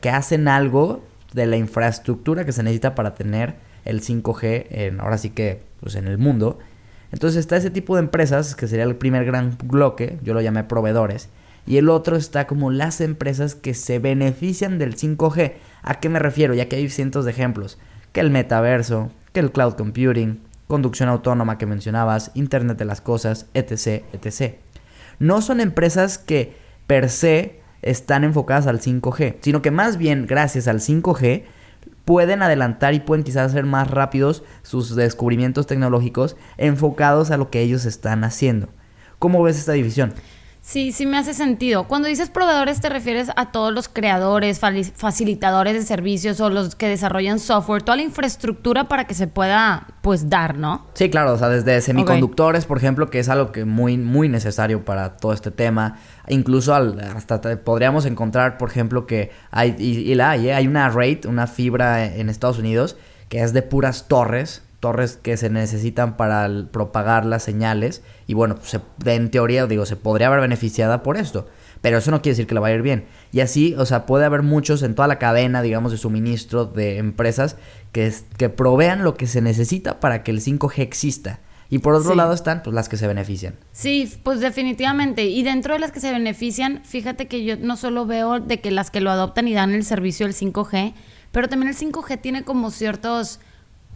que 0.00 0.10
hacen 0.10 0.46
algo 0.46 1.02
de 1.32 1.46
la 1.46 1.56
infraestructura 1.56 2.44
que 2.44 2.52
se 2.52 2.62
necesita 2.62 2.94
para 2.94 3.14
tener 3.14 3.56
el 3.84 4.00
5G 4.00 4.66
en, 4.70 5.00
ahora 5.00 5.18
sí 5.18 5.30
que 5.30 5.62
pues 5.80 5.96
en 5.96 6.06
el 6.06 6.18
mundo. 6.18 6.58
Entonces 7.10 7.40
está 7.40 7.56
ese 7.56 7.70
tipo 7.70 7.96
de 7.96 8.02
empresas, 8.02 8.54
que 8.54 8.68
sería 8.68 8.84
el 8.84 8.94
primer 8.94 9.24
gran 9.24 9.56
bloque, 9.64 10.18
yo 10.22 10.34
lo 10.34 10.40
llamé 10.40 10.62
proveedores, 10.62 11.28
y 11.66 11.78
el 11.78 11.88
otro 11.88 12.16
está 12.16 12.46
como 12.46 12.70
las 12.70 13.00
empresas 13.00 13.56
que 13.56 13.74
se 13.74 13.98
benefician 13.98 14.78
del 14.78 14.96
5G. 14.96 15.54
¿A 15.82 15.98
qué 15.98 16.08
me 16.08 16.20
refiero? 16.20 16.54
Ya 16.54 16.68
que 16.68 16.76
hay 16.76 16.88
cientos 16.88 17.24
de 17.24 17.32
ejemplos 17.32 17.78
que 18.12 18.20
el 18.20 18.30
metaverso, 18.30 19.10
que 19.32 19.40
el 19.40 19.52
cloud 19.52 19.74
computing, 19.74 20.40
conducción 20.66 21.08
autónoma 21.08 21.58
que 21.58 21.66
mencionabas, 21.66 22.30
Internet 22.34 22.78
de 22.78 22.84
las 22.84 23.00
Cosas, 23.00 23.46
etc., 23.54 24.04
etc. 24.12 24.54
No 25.18 25.42
son 25.42 25.60
empresas 25.60 26.18
que 26.18 26.56
per 26.86 27.10
se 27.10 27.60
están 27.82 28.24
enfocadas 28.24 28.66
al 28.66 28.80
5G, 28.80 29.36
sino 29.40 29.62
que 29.62 29.70
más 29.70 29.96
bien 29.96 30.26
gracias 30.26 30.68
al 30.68 30.80
5G 30.80 31.44
pueden 32.04 32.42
adelantar 32.42 32.94
y 32.94 33.00
pueden 33.00 33.24
quizás 33.24 33.52
hacer 33.52 33.64
más 33.64 33.90
rápidos 33.90 34.42
sus 34.62 34.96
descubrimientos 34.96 35.66
tecnológicos 35.66 36.36
enfocados 36.56 37.30
a 37.30 37.36
lo 37.36 37.50
que 37.50 37.60
ellos 37.60 37.84
están 37.84 38.24
haciendo. 38.24 38.68
¿Cómo 39.18 39.42
ves 39.42 39.58
esta 39.58 39.72
división? 39.72 40.14
Sí, 40.70 40.92
sí 40.92 41.04
me 41.04 41.18
hace 41.18 41.34
sentido. 41.34 41.88
Cuando 41.88 42.06
dices 42.06 42.30
proveedores 42.30 42.80
te 42.80 42.88
refieres 42.88 43.32
a 43.34 43.50
todos 43.50 43.72
los 43.72 43.88
creadores, 43.88 44.60
facilitadores 44.94 45.74
de 45.74 45.82
servicios 45.82 46.40
o 46.40 46.48
los 46.48 46.76
que 46.76 46.86
desarrollan 46.86 47.40
software, 47.40 47.82
toda 47.82 47.96
la 47.96 48.04
infraestructura 48.04 48.84
para 48.84 49.08
que 49.08 49.14
se 49.14 49.26
pueda 49.26 49.88
pues 50.00 50.30
dar, 50.30 50.56
¿no? 50.56 50.86
Sí, 50.94 51.10
claro, 51.10 51.32
o 51.32 51.38
sea, 51.38 51.48
desde 51.48 51.80
semiconductores, 51.80 52.66
por 52.66 52.78
ejemplo, 52.78 53.10
que 53.10 53.18
es 53.18 53.28
algo 53.28 53.50
que 53.50 53.64
muy 53.64 53.98
muy 53.98 54.28
necesario 54.28 54.84
para 54.84 55.16
todo 55.16 55.32
este 55.32 55.50
tema, 55.50 55.98
incluso 56.28 56.72
hasta 56.72 57.40
podríamos 57.64 58.06
encontrar, 58.06 58.56
por 58.56 58.70
ejemplo, 58.70 59.08
que 59.08 59.32
hay 59.50 59.74
y, 59.76 60.14
la 60.14 60.30
hay, 60.30 60.50
¿eh? 60.50 60.54
hay 60.54 60.68
una 60.68 60.88
RAID, 60.88 61.26
una 61.26 61.48
fibra 61.48 62.06
en 62.06 62.28
Estados 62.28 62.60
Unidos 62.60 62.96
que 63.28 63.42
es 63.42 63.52
de 63.52 63.62
puras 63.62 64.06
torres 64.06 64.62
torres 64.80 65.18
que 65.22 65.36
se 65.36 65.50
necesitan 65.50 66.16
para 66.16 66.48
propagar 66.72 67.26
las 67.26 67.42
señales 67.42 68.02
y 68.26 68.34
bueno, 68.34 68.56
pues 68.56 68.78
en 69.04 69.30
teoría 69.30 69.66
digo, 69.66 69.86
se 69.86 69.96
podría 69.96 70.28
haber 70.28 70.40
beneficiada 70.40 71.02
por 71.02 71.18
esto, 71.18 71.46
pero 71.82 71.98
eso 71.98 72.10
no 72.10 72.22
quiere 72.22 72.32
decir 72.32 72.46
que 72.46 72.54
le 72.54 72.60
vaya 72.60 72.74
a 72.74 72.78
ir 72.78 72.82
bien. 72.82 73.04
Y 73.30 73.40
así, 73.40 73.74
o 73.78 73.86
sea, 73.86 74.06
puede 74.06 74.24
haber 74.24 74.42
muchos 74.42 74.82
en 74.82 74.94
toda 74.94 75.06
la 75.06 75.18
cadena, 75.18 75.62
digamos, 75.62 75.92
de 75.92 75.98
suministro 75.98 76.64
de 76.64 76.98
empresas 76.98 77.56
que, 77.92 78.12
que 78.38 78.48
provean 78.48 79.04
lo 79.04 79.16
que 79.16 79.26
se 79.26 79.40
necesita 79.40 80.00
para 80.00 80.22
que 80.22 80.30
el 80.30 80.40
5G 80.40 80.78
exista. 80.78 81.40
Y 81.72 81.78
por 81.78 81.94
otro 81.94 82.16
lado 82.16 82.32
están 82.32 82.64
pues 82.64 82.74
las 82.74 82.88
que 82.88 82.96
se 82.96 83.06
benefician. 83.06 83.54
Sí, 83.70 84.12
pues 84.24 84.40
definitivamente. 84.40 85.26
Y 85.26 85.44
dentro 85.44 85.74
de 85.74 85.78
las 85.78 85.92
que 85.92 86.00
se 86.00 86.10
benefician, 86.10 86.82
fíjate 86.84 87.28
que 87.28 87.44
yo 87.44 87.56
no 87.56 87.76
solo 87.76 88.06
veo 88.06 88.40
de 88.40 88.60
que 88.60 88.72
las 88.72 88.90
que 88.90 89.00
lo 89.00 89.10
adoptan 89.12 89.46
y 89.46 89.54
dan 89.54 89.72
el 89.72 89.84
servicio 89.84 90.26
del 90.26 90.34
5G, 90.34 90.94
pero 91.30 91.48
también 91.48 91.70
el 91.70 91.76
5G 91.76 92.20
tiene 92.20 92.42
como 92.42 92.72
ciertos 92.72 93.38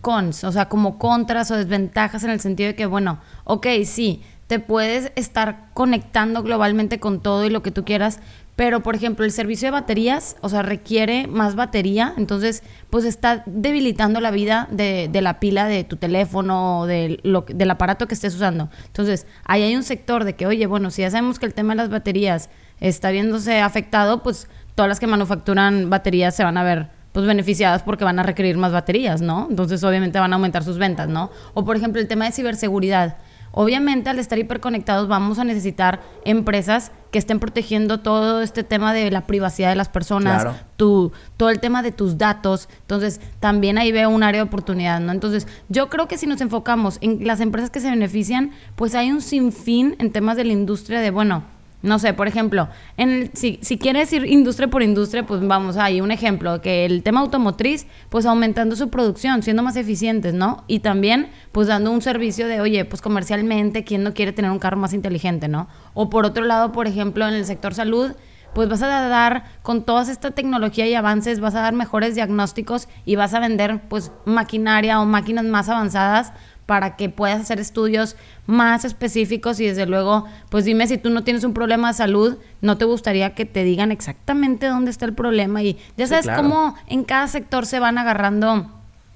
cons, 0.05 0.45
o 0.45 0.53
sea, 0.53 0.69
como 0.69 0.99
contras 0.99 1.51
o 1.51 1.57
desventajas 1.57 2.23
en 2.23 2.31
el 2.31 2.39
sentido 2.39 2.69
de 2.69 2.75
que, 2.77 2.87
bueno, 2.87 3.19
ok, 3.45 3.67
sí, 3.85 4.23
te 4.47 4.61
puedes 4.61 5.11
estar 5.17 5.71
conectando 5.73 6.43
globalmente 6.43 7.01
con 7.01 7.21
todo 7.21 7.45
y 7.45 7.51
lo 7.51 7.63
que 7.63 7.71
tú 7.71 7.85
quieras, 7.85 8.21
pero 8.55 8.83
por 8.83 8.95
ejemplo, 8.95 9.25
el 9.25 9.33
servicio 9.33 9.69
de 9.69 9.73
baterías, 9.73 10.37
o 10.43 10.51
sea, 10.51 10.63
requiere 10.63 11.27
más 11.27 11.57
batería, 11.57 12.13
entonces, 12.19 12.63
pues 12.91 13.07
está 13.07 13.43
debilitando 13.47 14.21
la 14.21 14.31
vida 14.31 14.69
de, 14.71 15.09
la 15.23 15.41
pila 15.41 15.67
de 15.67 15.83
tu 15.85 15.97
teléfono 15.97 16.81
o 16.81 16.87
del 16.87 17.71
aparato 17.71 18.07
que 18.07 18.15
estés 18.15 18.35
usando. 18.35 18.69
Entonces, 18.87 19.27
ahí 19.45 19.63
hay 19.63 19.75
un 19.75 19.83
sector 19.83 20.25
de 20.25 20.35
que, 20.35 20.47
oye, 20.47 20.67
bueno, 20.67 20.91
si 20.91 21.03
ya 21.03 21.11
sabemos 21.11 21.39
que 21.39 21.47
el 21.47 21.55
tema 21.55 21.73
de 21.73 21.79
las 21.79 21.89
baterías 21.89 22.51
está 22.79 23.11
viéndose 23.11 23.61
afectado, 23.61 24.23
pues 24.23 24.49
todas 24.75 24.89
las 24.89 25.01
que 25.01 25.07
manufacturan 25.07 25.89
baterías 25.89 26.37
se 26.37 26.45
van 26.45 26.59
a 26.59 26.63
ver 26.63 26.91
pues 27.15 27.27
beneficiadas 27.27 27.85
porque 27.85 28.03
van 28.03 28.19
a 28.19 28.25
requerir 28.25 28.59
más 28.59 28.73
baterías, 28.73 29.23
¿no? 29.23 29.47
Entonces 29.49 29.85
obviamente 29.85 30.19
van 30.19 30.33
a 30.33 30.35
aumentar 30.35 30.65
sus 30.65 30.79
ventas, 30.79 31.09
¿no? 31.09 31.31
O 31.55 31.65
por 31.65 31.77
ejemplo 31.77 32.01
el 32.01 32.09
tema 32.09 32.25
de 32.25 32.33
ciberseguridad. 32.33 33.19
Obviamente 33.53 34.11
al 34.11 34.19
estar 34.19 34.37
hiperconectados 34.37 35.07
vamos 35.07 35.39
a 35.39 35.45
necesitar 35.45 36.01
empresas 36.25 36.91
que 37.13 37.21
estén 37.21 37.39
protegiendo 37.39 38.01
todo 38.01 38.43
este 38.43 38.65
tema 38.65 38.93
de 38.93 39.13
la 39.13 39.29
privacidad 39.29 39.69
de 39.69 39.77
las 39.77 39.89
personas, 39.89 40.45
tu, 40.77 41.13
todo 41.37 41.51
el 41.51 41.61
tema 41.61 41.85
de 41.85 41.93
tus 41.93 42.19
datos. 42.19 42.69
Entonces 42.81 43.21
también 43.39 43.79
ahí 43.79 43.93
veo 43.93 44.11
un 44.11 44.25
área 44.25 44.41
de 44.41 44.49
oportunidad, 44.49 44.99
¿no? 44.99 45.13
Entonces 45.13 45.47
yo 45.69 45.89
creo 45.91 46.09
que 46.09 46.19
si 46.19 46.27
nos 46.27 46.41
enfocamos 46.41 46.99
en 47.01 47.25
las 47.25 47.39
empresas 47.39 47.71
que 47.71 47.79
se 47.79 47.91
benefician, 47.91 48.51
pues 48.75 48.97
hay 48.97 49.13
un 49.13 49.21
sinfín 49.21 49.95
en 50.01 50.11
temas 50.11 50.37
de 50.37 50.47
la 50.47 50.53
industria 50.53 50.99
de, 50.99 51.13
bueno, 51.13 51.45
no 51.85 51.99
sé, 51.99 52.15
por 52.15 52.27
ejemplo, 52.27 52.69
en 52.97 53.31
si, 53.35 53.59
si, 53.61 53.77
quieres 53.77 54.11
ir 54.15 54.25
industria 54.25 54.69
por 54.69 54.83
industria, 54.83 55.27
pues 55.27 55.47
vamos, 55.47 55.77
ahí 55.77 56.01
un 56.01 56.11
ejemplo, 56.11 56.63
que 56.63 56.87
el 56.87 57.03
tema 57.03 57.21
automotriz, 57.21 57.87
pues 58.09 58.25
aumentando 58.25 58.75
su 58.75 58.89
producción, 58.89 59.43
siendo 59.43 59.63
más 59.63 59.77
eficientes, 59.77 60.33
¿no? 60.33 60.65
Y 60.67 60.81
también, 60.81 61.29
pues 61.53 61.69
dando 61.69 61.91
un 61.91 62.01
servicio 62.01 62.49
de, 62.49 62.63
oye, 62.63 62.87
pues 62.87 63.03
comercialmente, 63.03 63.85
¿quién 63.85 64.03
no 64.03 64.15
quiere 64.15 64.33
tener 64.33 64.51
un 64.51 64.59
carro 64.59 64.79
más 64.79 64.95
inteligente, 64.95 65.47
¿no? 65.47 65.69
O 65.93 66.09
por 66.09 66.25
otro 66.25 66.45
lado, 66.45 66.73
por 66.73 66.87
ejemplo, 66.87 67.29
en 67.29 67.35
el 67.35 67.45
sector 67.45 67.75
salud, 67.75 68.13
pues 68.55 68.69
vas 68.69 68.83
a 68.83 68.87
dar, 68.87 69.45
con 69.63 69.85
toda 69.85 70.11
esta 70.11 70.31
tecnología 70.31 70.87
y 70.87 70.95
avances, 70.95 71.41
vas 71.41 71.55
a 71.55 71.61
dar 71.61 71.75
mejores 71.75 72.15
diagnósticos 72.15 72.89
y 73.05 73.17
vas 73.17 73.35
a 73.35 73.41
vender, 73.41 73.83
pues, 73.89 74.11
maquinaria 74.25 75.01
o 75.01 75.05
máquinas 75.05 75.45
más 75.45 75.69
avanzadas 75.69 76.33
para 76.67 76.97
que 76.97 77.09
puedas 77.09 77.41
hacer 77.41 77.61
estudios 77.61 78.17
más 78.47 78.85
específicos 78.85 79.61
y 79.61 79.67
desde 79.67 79.87
luego, 79.87 80.25
pues 80.49 80.65
dime 80.65 80.87
si 80.87 80.99
tú 80.99 81.11
no 81.11 81.25
tienes 81.25 81.45
un 81.45 81.55
problema 81.55 81.89
de 81.89 81.95
salud, 81.95 82.39
no 82.61 82.79
te 82.79 82.85
gustaría 82.85 83.35
que 83.35 83.45
te 83.45 83.65
digan 83.65 83.93
exactamente 83.93 84.67
dónde 84.67 84.91
está 84.91 85.05
el 85.05 85.15
problema 85.15 85.63
y 85.63 85.79
ya 85.97 86.07
sabes 86.07 86.29
cómo 86.35 86.75
en 86.87 87.05
cada 87.05 87.29
sector 87.29 87.67
se 87.67 87.81
van 87.81 87.99
agarrando 87.99 88.71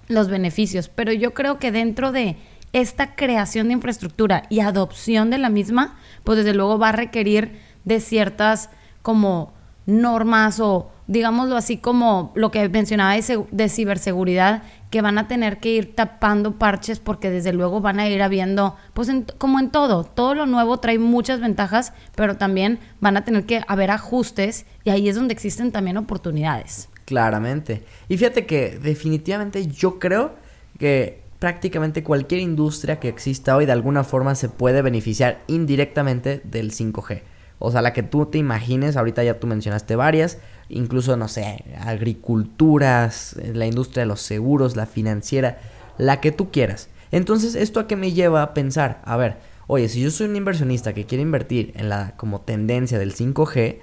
los 0.09 0.29
beneficios, 0.29 0.89
pero 0.89 1.13
yo 1.13 1.35
creo 1.35 1.59
que 1.59 1.73
dentro 1.73 2.13
de 2.13 2.37
esta 2.73 3.15
creación 3.15 3.69
de 3.69 3.75
infraestructura 3.75 4.43
y 4.51 4.61
adopción 4.61 5.31
de 5.31 5.39
la 5.39 5.49
misma, 5.49 5.97
pues 6.25 6.39
desde 6.39 6.55
luego 6.55 6.79
va 6.79 6.91
a 6.91 6.93
requerir 6.93 7.59
de 7.85 8.01
ciertas 8.01 8.71
como 9.03 9.53
normas 9.87 10.61
o 10.61 10.91
digámoslo 11.07 11.57
así 11.57 11.79
como 11.79 12.33
lo 12.35 12.51
que 12.51 12.69
mencionaba 12.69 13.15
de, 13.15 13.69
ciberseguridad, 13.69 14.63
que 14.91 15.03
van 15.03 15.19
a 15.19 15.29
tener 15.29 15.59
que 15.59 15.71
ir 15.71 15.95
tapando 15.95 16.59
parches 16.59 16.99
porque 16.99 17.31
desde 17.31 17.53
luego 17.53 17.81
van 17.81 18.01
a 18.01 18.09
ir 18.09 18.23
habiendo, 18.23 18.77
pues 18.95 19.11
como 19.37 19.61
en 19.61 19.71
todo, 19.71 20.05
todo 20.05 20.35
lo 20.35 20.47
nuevo 20.47 20.79
trae 20.79 20.99
muchas 20.99 21.41
ventajas, 21.41 21.93
pero 22.15 22.37
también 22.37 22.79
van 23.01 23.17
a 23.17 23.25
tener 23.25 23.45
que 23.45 23.63
haber 23.69 23.91
ajustes 23.91 24.67
y 24.85 24.91
ahí 24.91 25.09
es 25.09 25.17
donde 25.17 25.35
existen 25.35 25.73
también 25.73 25.97
oportunidades. 25.97 26.89
Claramente. 27.05 27.83
Y 28.09 28.17
fíjate 28.17 28.47
que 28.47 28.79
definitivamente 28.83 29.67
yo 29.67 29.99
creo 29.99 30.35
que 30.79 31.21
prácticamente 31.39 32.03
cualquier 32.03 32.41
industria 32.41 32.99
que 32.99 33.09
exista 33.09 33.57
hoy 33.57 33.67
de 33.67 33.73
alguna 33.73 34.05
forma 34.05 34.35
se 34.35 34.49
puede 34.49 34.83
beneficiar 34.83 35.41
indirectamente 35.47 36.41
del 36.45 36.73
5G. 36.73 37.23
O 37.59 37.71
sea, 37.71 37.83
la 37.83 37.93
que 37.93 38.03
tú 38.03 38.27
te 38.27 38.39
imagines, 38.39 38.97
ahorita 38.97 39.25
ya 39.25 39.41
tú 39.41 39.47
mencionaste 39.47 39.97
varias, 39.97 40.39
incluso, 40.69 41.17
no 41.17 41.29
sé, 41.29 41.65
agriculturas, 41.81 43.37
la 43.53 43.67
industria 43.67 44.03
de 44.03 44.09
los 44.09 44.21
seguros, 44.21 44.77
la 44.77 44.87
financiera, 44.87 45.61
la 45.99 46.21
que 46.21 46.33
tú 46.33 46.51
quieras. 46.51 46.89
Entonces, 47.11 47.55
¿esto 47.55 47.81
a 47.81 47.87
qué 47.87 47.97
me 47.97 48.13
lleva 48.13 48.43
a 48.43 48.55
pensar? 48.55 49.01
A 49.05 49.17
ver, 49.17 49.37
oye, 49.67 49.89
si 49.89 50.01
yo 50.01 50.11
soy 50.11 50.29
un 50.29 50.37
inversionista 50.37 50.93
que 50.93 51.05
quiere 51.05 51.23
invertir 51.23 51.73
en 51.77 51.89
la 51.89 52.15
como 52.17 52.41
tendencia 52.41 52.99
del 52.99 53.15
5G, 53.15 53.79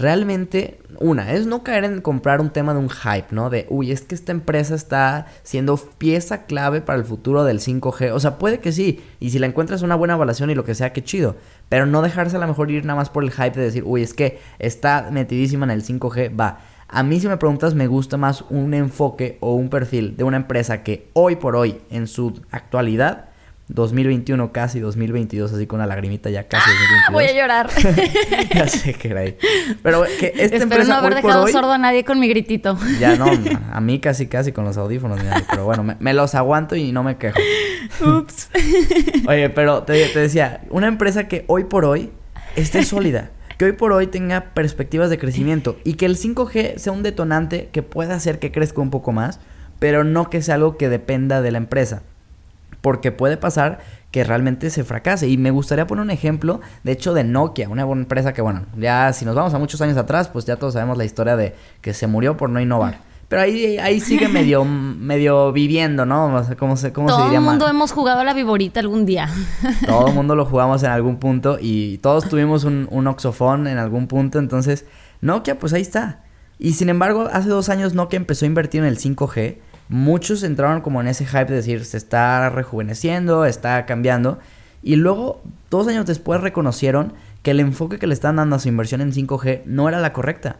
realmente, 0.00 0.80
una, 0.98 1.32
es 1.32 1.46
no 1.46 1.62
caer 1.62 1.84
en 1.84 2.00
comprar 2.00 2.40
un 2.40 2.50
tema 2.50 2.72
de 2.72 2.80
un 2.80 2.90
hype, 2.90 3.28
¿no? 3.30 3.50
De, 3.50 3.66
uy, 3.70 3.92
es 3.92 4.02
que 4.02 4.14
esta 4.14 4.32
empresa 4.32 4.74
está 4.74 5.26
siendo 5.42 5.76
pieza 5.76 6.44
clave 6.44 6.80
para 6.80 6.98
el 6.98 7.04
futuro 7.04 7.44
del 7.44 7.60
5G. 7.60 8.12
O 8.12 8.20
sea, 8.20 8.38
puede 8.38 8.58
que 8.60 8.72
sí, 8.72 9.00
y 9.20 9.30
si 9.30 9.38
la 9.38 9.46
encuentras 9.46 9.82
una 9.82 9.94
buena 9.94 10.14
evaluación 10.14 10.50
y 10.50 10.54
lo 10.54 10.64
que 10.64 10.74
sea, 10.74 10.92
qué 10.92 11.04
chido. 11.04 11.36
Pero 11.68 11.86
no 11.86 12.02
dejarse 12.02 12.36
a 12.36 12.40
lo 12.40 12.46
mejor 12.46 12.70
ir 12.70 12.84
nada 12.84 12.98
más 12.98 13.10
por 13.10 13.22
el 13.22 13.30
hype 13.30 13.58
de 13.58 13.62
decir, 13.62 13.84
uy, 13.86 14.02
es 14.02 14.14
que 14.14 14.40
está 14.58 15.10
metidísima 15.10 15.64
en 15.64 15.70
el 15.70 15.84
5G, 15.84 16.38
va. 16.38 16.58
A 16.92 17.04
mí 17.04 17.20
si 17.20 17.28
me 17.28 17.36
preguntas 17.36 17.74
me 17.74 17.86
gusta 17.86 18.16
más 18.16 18.42
un 18.50 18.74
enfoque 18.74 19.38
o 19.40 19.54
un 19.54 19.70
perfil 19.70 20.16
de 20.16 20.24
una 20.24 20.38
empresa 20.38 20.82
que 20.82 21.08
hoy 21.12 21.36
por 21.36 21.54
hoy 21.54 21.80
en 21.88 22.08
su 22.08 22.40
actualidad 22.50 23.29
2021 23.72 24.52
casi, 24.52 24.80
2022, 24.80 25.52
así 25.52 25.66
con 25.66 25.78
una 25.78 25.86
lagrimita 25.86 26.28
ya 26.28 26.48
casi. 26.48 26.70
Ah, 27.06 27.12
voy 27.12 27.24
a 27.24 27.32
llorar. 27.32 27.70
ya 28.54 28.68
sé 28.68 28.94
que 28.94 29.08
era 29.08 29.20
ahí. 29.20 29.36
Pero 29.82 30.02
que 30.18 30.26
esta 30.26 30.42
Espero 30.42 30.62
empresa 30.64 30.88
no 30.88 30.94
haber 30.96 31.14
dejado 31.14 31.46
sordo 31.48 31.72
a 31.72 31.78
nadie 31.78 32.04
con 32.04 32.18
mi 32.18 32.28
gritito. 32.28 32.76
ya 32.98 33.16
no, 33.16 33.26
a 33.72 33.80
mí 33.80 34.00
casi 34.00 34.26
casi 34.26 34.52
con 34.52 34.64
los 34.64 34.76
audífonos, 34.76 35.20
pero 35.48 35.64
bueno, 35.64 35.84
me, 35.98 36.14
los 36.14 36.34
aguanto 36.34 36.74
y 36.74 36.90
no 36.90 37.04
me 37.04 37.16
quejo. 37.16 37.38
Ups. 38.04 38.50
Oye, 39.28 39.50
pero 39.50 39.84
te, 39.84 40.04
te 40.08 40.18
decía, 40.18 40.62
una 40.70 40.88
empresa 40.88 41.28
que 41.28 41.44
hoy 41.46 41.64
por 41.64 41.84
hoy 41.84 42.10
esté 42.56 42.84
sólida 42.84 43.30
que 43.56 43.66
hoy 43.66 43.72
por 43.72 43.92
hoy 43.92 44.06
tenga 44.06 44.54
perspectivas 44.54 45.10
de 45.10 45.18
crecimiento 45.18 45.76
y 45.84 45.94
que 45.94 46.06
el 46.06 46.16
5G 46.16 46.78
sea 46.78 46.94
un 46.94 47.02
detonante 47.02 47.68
que 47.72 47.82
pueda 47.82 48.14
hacer 48.14 48.38
que 48.38 48.52
crezca 48.52 48.80
un 48.80 48.88
poco 48.88 49.12
más, 49.12 49.38
pero 49.78 50.02
no 50.02 50.30
que 50.30 50.40
sea 50.40 50.54
algo 50.54 50.78
que 50.78 50.88
dependa 50.88 51.42
de 51.42 51.50
la 51.50 51.58
empresa 51.58 52.02
porque 52.80 53.12
puede 53.12 53.36
pasar 53.36 53.80
que 54.10 54.24
realmente 54.24 54.70
se 54.70 54.84
fracase. 54.84 55.28
Y 55.28 55.36
me 55.36 55.50
gustaría 55.50 55.86
poner 55.86 56.02
un 56.02 56.10
ejemplo, 56.10 56.60
de 56.82 56.92
hecho, 56.92 57.14
de 57.14 57.24
Nokia, 57.24 57.68
una 57.68 57.84
buena 57.84 58.02
empresa 58.02 58.32
que, 58.32 58.42
bueno, 58.42 58.62
ya 58.76 59.12
si 59.12 59.24
nos 59.24 59.34
vamos 59.34 59.54
a 59.54 59.58
muchos 59.58 59.80
años 59.80 59.96
atrás, 59.96 60.28
pues 60.28 60.44
ya 60.44 60.56
todos 60.56 60.74
sabemos 60.74 60.98
la 60.98 61.04
historia 61.04 61.36
de 61.36 61.54
que 61.80 61.94
se 61.94 62.06
murió 62.06 62.36
por 62.36 62.50
no 62.50 62.60
innovar. 62.60 62.98
Pero 63.28 63.42
ahí, 63.42 63.78
ahí 63.78 64.00
sigue 64.00 64.28
medio, 64.32 64.64
medio 64.64 65.52
viviendo, 65.52 66.04
¿no? 66.04 66.34
O 66.34 66.44
sea, 66.44 66.56
¿cómo 66.56 66.76
se, 66.76 66.92
cómo 66.92 67.08
Todo 67.08 67.32
el 67.32 67.40
mundo 67.40 67.68
hemos 67.68 67.92
jugado 67.92 68.20
a 68.20 68.24
la 68.24 68.34
viborita 68.34 68.80
algún 68.80 69.06
día. 69.06 69.28
Todo 69.86 70.08
el 70.08 70.14
mundo 70.16 70.34
lo 70.34 70.44
jugamos 70.44 70.82
en 70.82 70.90
algún 70.90 71.18
punto 71.18 71.58
y 71.60 71.98
todos 71.98 72.28
tuvimos 72.28 72.64
un, 72.64 72.88
un 72.90 73.06
oxofón 73.06 73.68
en 73.68 73.78
algún 73.78 74.08
punto. 74.08 74.40
Entonces, 74.40 74.84
Nokia, 75.20 75.60
pues 75.60 75.72
ahí 75.72 75.82
está. 75.82 76.24
Y 76.58 76.72
sin 76.72 76.88
embargo, 76.88 77.28
hace 77.32 77.48
dos 77.48 77.68
años 77.68 77.94
Nokia 77.94 78.16
empezó 78.16 78.44
a 78.44 78.48
invertir 78.48 78.82
en 78.82 78.88
el 78.88 78.98
5G 78.98 79.58
muchos 79.90 80.44
entraron 80.44 80.80
como 80.80 81.00
en 81.00 81.08
ese 81.08 81.26
hype 81.26 81.46
de 81.46 81.56
decir, 81.56 81.84
se 81.84 81.98
está 81.98 82.48
rejuveneciendo, 82.48 83.44
está 83.44 83.84
cambiando. 83.84 84.38
Y 84.82 84.96
luego, 84.96 85.42
dos 85.68 85.86
años 85.88 86.06
después, 86.06 86.40
reconocieron 86.40 87.12
que 87.42 87.50
el 87.50 87.60
enfoque 87.60 87.98
que 87.98 88.06
le 88.06 88.14
están 88.14 88.36
dando 88.36 88.56
a 88.56 88.60
su 88.60 88.68
inversión 88.68 89.00
en 89.00 89.12
5G 89.12 89.62
no 89.66 89.88
era 89.88 90.00
la 90.00 90.12
correcta. 90.12 90.56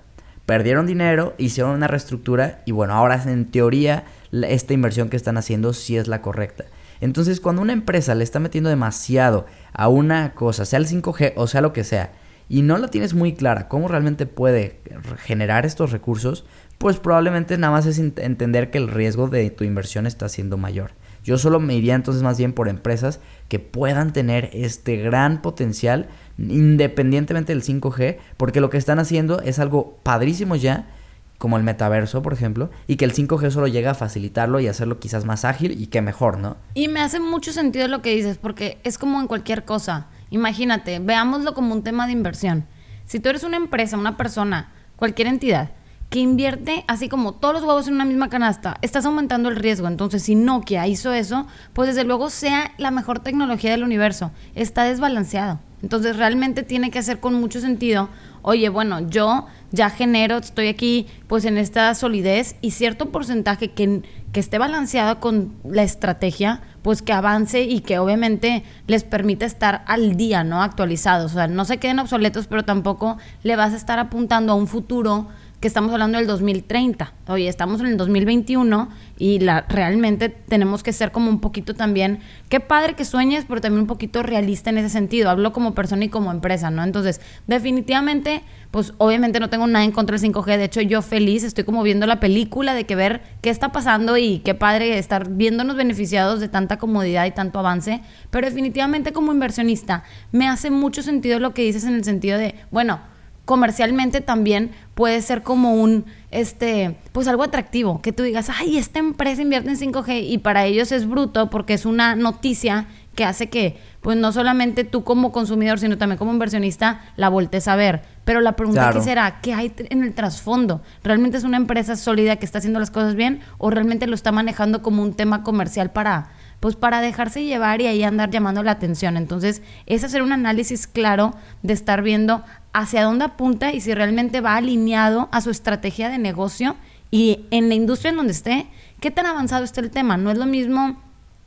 Perdieron 0.46 0.86
dinero, 0.86 1.34
hicieron 1.38 1.72
una 1.72 1.86
reestructura 1.86 2.62
y 2.66 2.72
bueno, 2.72 2.94
ahora 2.94 3.22
en 3.24 3.46
teoría 3.46 4.04
esta 4.32 4.74
inversión 4.74 5.08
que 5.08 5.16
están 5.16 5.38
haciendo 5.38 5.72
sí 5.72 5.96
es 5.96 6.08
la 6.08 6.22
correcta. 6.22 6.64
Entonces, 7.00 7.40
cuando 7.40 7.62
una 7.62 7.72
empresa 7.72 8.14
le 8.14 8.24
está 8.24 8.40
metiendo 8.40 8.68
demasiado 8.68 9.46
a 9.72 9.88
una 9.88 10.32
cosa, 10.34 10.64
sea 10.64 10.78
el 10.78 10.88
5G 10.88 11.34
o 11.36 11.46
sea 11.46 11.60
lo 11.60 11.72
que 11.72 11.84
sea, 11.84 12.12
y 12.48 12.62
no 12.62 12.78
la 12.78 12.88
tienes 12.88 13.14
muy 13.14 13.34
clara 13.34 13.68
cómo 13.68 13.86
realmente 13.86 14.26
puede 14.26 14.80
generar 15.18 15.64
estos 15.66 15.92
recursos, 15.92 16.44
pues 16.80 16.98
probablemente 16.98 17.58
nada 17.58 17.74
más 17.74 17.84
es 17.84 17.98
entender 17.98 18.70
que 18.70 18.78
el 18.78 18.88
riesgo 18.88 19.28
de 19.28 19.50
tu 19.50 19.64
inversión 19.64 20.06
está 20.06 20.30
siendo 20.30 20.56
mayor. 20.56 20.92
Yo 21.22 21.36
solo 21.36 21.60
me 21.60 21.74
iría 21.74 21.94
entonces 21.94 22.22
más 22.22 22.38
bien 22.38 22.54
por 22.54 22.70
empresas 22.70 23.20
que 23.48 23.58
puedan 23.58 24.14
tener 24.14 24.48
este 24.54 24.96
gran 24.96 25.42
potencial 25.42 26.08
independientemente 26.38 27.52
del 27.52 27.62
5G, 27.62 28.16
porque 28.38 28.62
lo 28.62 28.70
que 28.70 28.78
están 28.78 28.98
haciendo 28.98 29.42
es 29.42 29.58
algo 29.58 29.98
padrísimo 30.02 30.56
ya, 30.56 30.88
como 31.36 31.58
el 31.58 31.64
metaverso, 31.64 32.22
por 32.22 32.32
ejemplo, 32.32 32.70
y 32.86 32.96
que 32.96 33.04
el 33.04 33.12
5G 33.12 33.50
solo 33.50 33.66
llega 33.66 33.90
a 33.90 33.94
facilitarlo 33.94 34.58
y 34.58 34.66
hacerlo 34.66 34.98
quizás 34.98 35.26
más 35.26 35.44
ágil 35.44 35.78
y 35.78 35.88
que 35.88 36.00
mejor, 36.00 36.38
¿no? 36.38 36.56
Y 36.72 36.88
me 36.88 37.00
hace 37.00 37.20
mucho 37.20 37.52
sentido 37.52 37.88
lo 37.88 38.00
que 38.00 38.16
dices, 38.16 38.38
porque 38.38 38.78
es 38.84 38.96
como 38.96 39.20
en 39.20 39.26
cualquier 39.26 39.66
cosa. 39.66 40.06
Imagínate, 40.30 40.98
veámoslo 40.98 41.52
como 41.52 41.74
un 41.74 41.82
tema 41.82 42.06
de 42.06 42.12
inversión. 42.12 42.64
Si 43.04 43.20
tú 43.20 43.28
eres 43.28 43.44
una 43.44 43.58
empresa, 43.58 43.98
una 43.98 44.16
persona, 44.16 44.72
cualquier 44.96 45.28
entidad, 45.28 45.72
que 46.10 46.18
invierte 46.18 46.84
así 46.88 47.08
como 47.08 47.32
todos 47.32 47.54
los 47.54 47.62
huevos 47.62 47.86
en 47.86 47.94
una 47.94 48.04
misma 48.04 48.28
canasta, 48.28 48.76
estás 48.82 49.06
aumentando 49.06 49.48
el 49.48 49.56
riesgo. 49.56 49.86
Entonces, 49.86 50.24
si 50.24 50.34
Nokia 50.34 50.88
hizo 50.88 51.12
eso, 51.12 51.46
pues 51.72 51.88
desde 51.88 52.04
luego 52.04 52.30
sea 52.30 52.72
la 52.78 52.90
mejor 52.90 53.20
tecnología 53.20 53.70
del 53.70 53.84
universo, 53.84 54.32
está 54.56 54.82
desbalanceado. 54.84 55.60
Entonces, 55.82 56.16
realmente 56.16 56.64
tiene 56.64 56.90
que 56.90 56.98
hacer 56.98 57.20
con 57.20 57.34
mucho 57.34 57.60
sentido, 57.60 58.08
oye, 58.42 58.68
bueno, 58.68 59.08
yo 59.08 59.46
ya 59.70 59.88
genero, 59.88 60.38
estoy 60.38 60.66
aquí 60.66 61.06
pues 61.28 61.44
en 61.44 61.56
esta 61.56 61.94
solidez 61.94 62.56
y 62.60 62.72
cierto 62.72 63.10
porcentaje 63.10 63.70
que, 63.70 64.02
que 64.32 64.40
esté 64.40 64.58
balanceado 64.58 65.20
con 65.20 65.54
la 65.64 65.84
estrategia, 65.84 66.60
pues 66.82 67.02
que 67.02 67.12
avance 67.12 67.62
y 67.62 67.80
que 67.80 68.00
obviamente 68.00 68.64
les 68.88 69.04
permita 69.04 69.46
estar 69.46 69.84
al 69.86 70.16
día, 70.16 70.42
¿no? 70.42 70.60
Actualizados. 70.62 71.32
O 71.32 71.34
sea, 71.34 71.46
no 71.46 71.64
se 71.64 71.78
queden 71.78 72.00
obsoletos, 72.00 72.48
pero 72.48 72.64
tampoco 72.64 73.16
le 73.44 73.54
vas 73.54 73.72
a 73.72 73.76
estar 73.76 74.00
apuntando 74.00 74.52
a 74.52 74.56
un 74.56 74.66
futuro 74.66 75.28
que 75.60 75.68
estamos 75.68 75.92
hablando 75.92 76.16
del 76.16 76.26
2030. 76.26 77.12
Oye, 77.28 77.46
estamos 77.46 77.80
en 77.80 77.86
el 77.86 77.96
2021 77.98 78.88
y 79.18 79.40
la, 79.40 79.66
realmente 79.68 80.30
tenemos 80.30 80.82
que 80.82 80.94
ser 80.94 81.12
como 81.12 81.28
un 81.28 81.40
poquito 81.40 81.74
también, 81.74 82.20
qué 82.48 82.60
padre 82.60 82.94
que 82.94 83.04
sueñes, 83.04 83.44
pero 83.46 83.60
también 83.60 83.82
un 83.82 83.86
poquito 83.86 84.22
realista 84.22 84.70
en 84.70 84.78
ese 84.78 84.88
sentido. 84.88 85.28
Hablo 85.28 85.52
como 85.52 85.74
persona 85.74 86.06
y 86.06 86.08
como 86.08 86.30
empresa, 86.30 86.70
¿no? 86.70 86.82
Entonces, 86.82 87.20
definitivamente, 87.46 88.42
pues 88.70 88.94
obviamente 88.96 89.38
no 89.38 89.50
tengo 89.50 89.66
nada 89.66 89.84
en 89.84 89.92
contra 89.92 90.16
del 90.16 90.32
5G. 90.32 90.56
De 90.56 90.64
hecho, 90.64 90.80
yo 90.80 91.02
feliz, 91.02 91.44
estoy 91.44 91.64
como 91.64 91.82
viendo 91.82 92.06
la 92.06 92.20
película 92.20 92.72
de 92.72 92.84
que 92.84 92.96
ver 92.96 93.20
qué 93.42 93.50
está 93.50 93.70
pasando 93.70 94.16
y 94.16 94.38
qué 94.38 94.54
padre 94.54 94.96
estar 94.96 95.28
viéndonos 95.28 95.76
beneficiados 95.76 96.40
de 96.40 96.48
tanta 96.48 96.78
comodidad 96.78 97.26
y 97.26 97.32
tanto 97.32 97.58
avance. 97.58 98.00
Pero 98.30 98.46
definitivamente 98.46 99.12
como 99.12 99.30
inversionista, 99.30 100.04
me 100.32 100.48
hace 100.48 100.70
mucho 100.70 101.02
sentido 101.02 101.38
lo 101.38 101.52
que 101.52 101.62
dices 101.62 101.84
en 101.84 101.96
el 101.96 102.04
sentido 102.04 102.38
de, 102.38 102.54
bueno, 102.70 103.09
comercialmente 103.50 104.20
también 104.20 104.70
puede 104.94 105.20
ser 105.22 105.42
como 105.42 105.74
un, 105.74 106.04
este, 106.30 106.96
pues 107.10 107.26
algo 107.26 107.42
atractivo, 107.42 108.00
que 108.00 108.12
tú 108.12 108.22
digas, 108.22 108.48
ay, 108.48 108.78
esta 108.78 109.00
empresa 109.00 109.42
invierte 109.42 109.70
en 109.70 109.76
5G 109.76 110.22
y 110.22 110.38
para 110.38 110.66
ellos 110.66 110.92
es 110.92 111.08
bruto 111.08 111.50
porque 111.50 111.74
es 111.74 111.84
una 111.84 112.14
noticia 112.14 112.86
que 113.16 113.24
hace 113.24 113.48
que, 113.48 113.76
pues 114.02 114.16
no 114.16 114.30
solamente 114.30 114.84
tú 114.84 115.02
como 115.02 115.32
consumidor, 115.32 115.80
sino 115.80 115.98
también 115.98 116.16
como 116.16 116.32
inversionista, 116.32 117.00
la 117.16 117.28
voltees 117.28 117.66
a 117.66 117.74
ver. 117.74 118.02
Pero 118.24 118.40
la 118.40 118.54
pregunta 118.54 118.88
aquí 118.88 119.00
será, 119.00 119.40
¿qué 119.40 119.52
hay 119.52 119.72
en 119.76 120.04
el 120.04 120.14
trasfondo? 120.14 120.80
¿Realmente 121.02 121.36
es 121.36 121.42
una 121.42 121.56
empresa 121.56 121.96
sólida 121.96 122.36
que 122.36 122.46
está 122.46 122.58
haciendo 122.58 122.78
las 122.78 122.92
cosas 122.92 123.16
bien 123.16 123.40
o 123.58 123.70
realmente 123.70 124.06
lo 124.06 124.14
está 124.14 124.30
manejando 124.30 124.80
como 124.80 125.02
un 125.02 125.14
tema 125.14 125.42
comercial 125.42 125.90
para, 125.90 126.30
pues 126.60 126.76
para 126.76 127.00
dejarse 127.00 127.42
llevar 127.42 127.80
y 127.80 127.88
ahí 127.88 128.04
andar 128.04 128.30
llamando 128.30 128.62
la 128.62 128.70
atención? 128.70 129.16
Entonces, 129.16 129.60
es 129.86 130.04
hacer 130.04 130.22
un 130.22 130.32
análisis 130.32 130.86
claro 130.86 131.34
de 131.64 131.72
estar 131.72 132.02
viendo 132.02 132.44
hacia 132.72 133.04
dónde 133.04 133.24
apunta 133.24 133.72
y 133.72 133.80
si 133.80 133.94
realmente 133.94 134.40
va 134.40 134.56
alineado 134.56 135.28
a 135.32 135.40
su 135.40 135.50
estrategia 135.50 136.08
de 136.08 136.18
negocio 136.18 136.76
y 137.10 137.46
en 137.50 137.68
la 137.68 137.74
industria 137.74 138.10
en 138.10 138.16
donde 138.16 138.32
esté, 138.32 138.66
¿qué 139.00 139.10
tan 139.10 139.26
avanzado 139.26 139.64
está 139.64 139.80
el 139.80 139.90
tema? 139.90 140.16
No 140.16 140.30
es 140.30 140.38
lo 140.38 140.46
mismo 140.46 141.00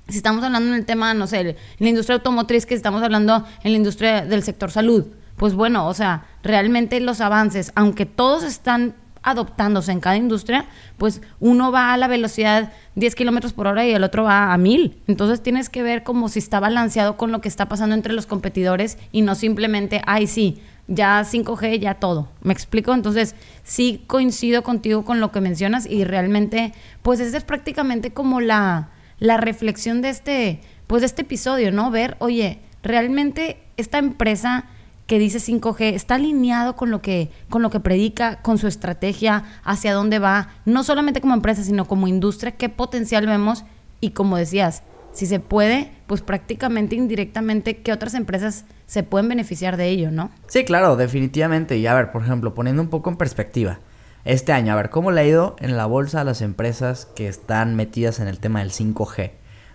si 0.08 0.18
estamos 0.18 0.44
hablando 0.44 0.70
en 0.70 0.76
el 0.76 0.86
tema, 0.86 1.14
no 1.14 1.28
sé, 1.28 1.40
en 1.40 1.56
la 1.80 1.90
industria 1.90 2.18
automotriz 2.18 2.66
que 2.66 2.76
estamos 2.76 3.02
hablando 3.02 3.46
en 3.64 3.72
la 3.72 3.78
industria 3.78 4.26
del 4.26 4.44
sector 4.44 4.70
salud. 4.72 5.06
Pues 5.38 5.54
bueno, 5.54 5.88
o 5.88 5.94
sea, 5.94 6.26
realmente 6.44 7.00
los 7.00 7.22
avances, 7.22 7.72
aunque 7.76 8.06
todos 8.06 8.44
están 8.44 8.96
adoptándose 9.24 9.92
en 9.94 10.02
cada 10.02 10.18
industria, 10.18 10.66
pues 10.98 11.22
uno 11.40 11.72
va 11.72 11.94
a 11.94 11.98
la 11.98 12.08
velocidad 12.08 12.74
10 12.96 13.16
kilómetros 13.16 13.54
por 13.54 13.68
hora 13.68 13.86
y 13.86 13.92
el 13.92 14.04
otro 14.04 14.24
va 14.24 14.54
a 14.54 14.58
1000. 14.58 15.02
Entonces 15.08 15.42
tienes 15.42 15.70
que 15.70 15.82
ver 15.82 16.04
como 16.04 16.28
si 16.28 16.40
está 16.40 16.60
balanceado 16.60 17.16
con 17.16 17.32
lo 17.32 17.40
que 17.40 17.48
está 17.48 17.70
pasando 17.70 17.96
entre 17.96 18.14
los 18.14 18.26
competidores 18.26 18.98
y 19.14 19.22
no 19.22 19.36
simplemente, 19.36 20.02
ay, 20.06 20.28
sí, 20.28 20.62
ya 20.88 21.22
5G, 21.22 21.80
ya 21.80 21.96
todo. 21.96 22.30
¿Me 22.42 22.54
explico? 22.54 22.94
Entonces, 22.94 23.36
sí 23.64 24.04
coincido 24.08 24.64
contigo 24.64 25.06
con 25.06 25.20
lo 25.20 25.32
que 25.32 25.42
mencionas 25.42 25.86
y 25.86 26.04
realmente, 26.04 26.74
pues 27.02 27.20
esa 27.20 27.38
es 27.38 27.44
prácticamente 27.44 28.14
como 28.14 28.42
la, 28.42 28.90
la 29.20 29.38
reflexión 29.38 30.02
de 30.02 30.10
este, 30.10 30.62
pues 30.88 31.02
de 31.02 31.08
este 31.08 31.22
episodio, 31.22 31.72
¿no? 31.72 31.92
Ver, 31.92 32.18
oye, 32.20 32.60
realmente 32.82 33.64
esta 33.78 33.98
empresa 33.98 34.66
que 35.08 35.20
dice 35.20 35.40
5G 35.40 35.94
está 35.94 36.16
alineado 36.16 36.76
con 36.76 36.90
lo 36.90 37.02
que 37.02 37.30
con 37.50 37.62
lo 37.62 37.70
que 37.70 37.80
predica, 37.80 38.42
con 38.42 38.58
su 38.58 38.68
estrategia, 38.68 39.44
hacia 39.64 39.94
dónde 39.94 40.20
va, 40.20 40.50
no 40.66 40.84
solamente 40.84 41.22
como 41.22 41.34
empresa, 41.34 41.64
sino 41.64 41.86
como 41.86 42.08
industria, 42.08 42.52
qué 42.52 42.70
potencial 42.70 43.26
vemos 43.26 43.66
y 44.00 44.12
como 44.12 44.38
decías, 44.38 44.84
si 45.14 45.28
se 45.28 45.40
puede, 45.40 45.92
pues 46.08 46.22
prácticamente 46.22 46.96
indirectamente, 46.96 47.78
¿qué 47.78 47.94
otras 47.94 48.16
empresas 48.16 48.66
se 48.88 49.04
pueden 49.04 49.30
beneficiar 49.30 49.78
de 49.78 49.88
ello, 49.88 50.12
no? 50.12 50.32
Sí, 50.48 50.66
claro, 50.66 50.96
definitivamente. 50.96 51.78
Y 51.78 51.88
a 51.88 51.94
ver, 51.94 52.12
por 52.12 52.24
ejemplo, 52.24 52.54
poniendo 52.54 52.82
un 52.82 52.90
poco 52.90 53.10
en 53.10 53.18
perspectiva, 53.18 53.80
este 54.26 54.52
año, 54.52 54.74
a 54.74 54.76
ver, 54.76 54.90
¿cómo 54.90 55.12
le 55.12 55.22
ha 55.22 55.26
ido 55.26 55.56
en 55.60 55.78
la 55.78 55.86
bolsa 55.86 56.22
a 56.22 56.24
las 56.24 56.42
empresas 56.42 57.06
que 57.16 57.28
están 57.28 57.76
metidas 57.76 58.20
en 58.20 58.28
el 58.28 58.40
tema 58.40 58.60
del 58.60 58.72
5G? 58.72 59.32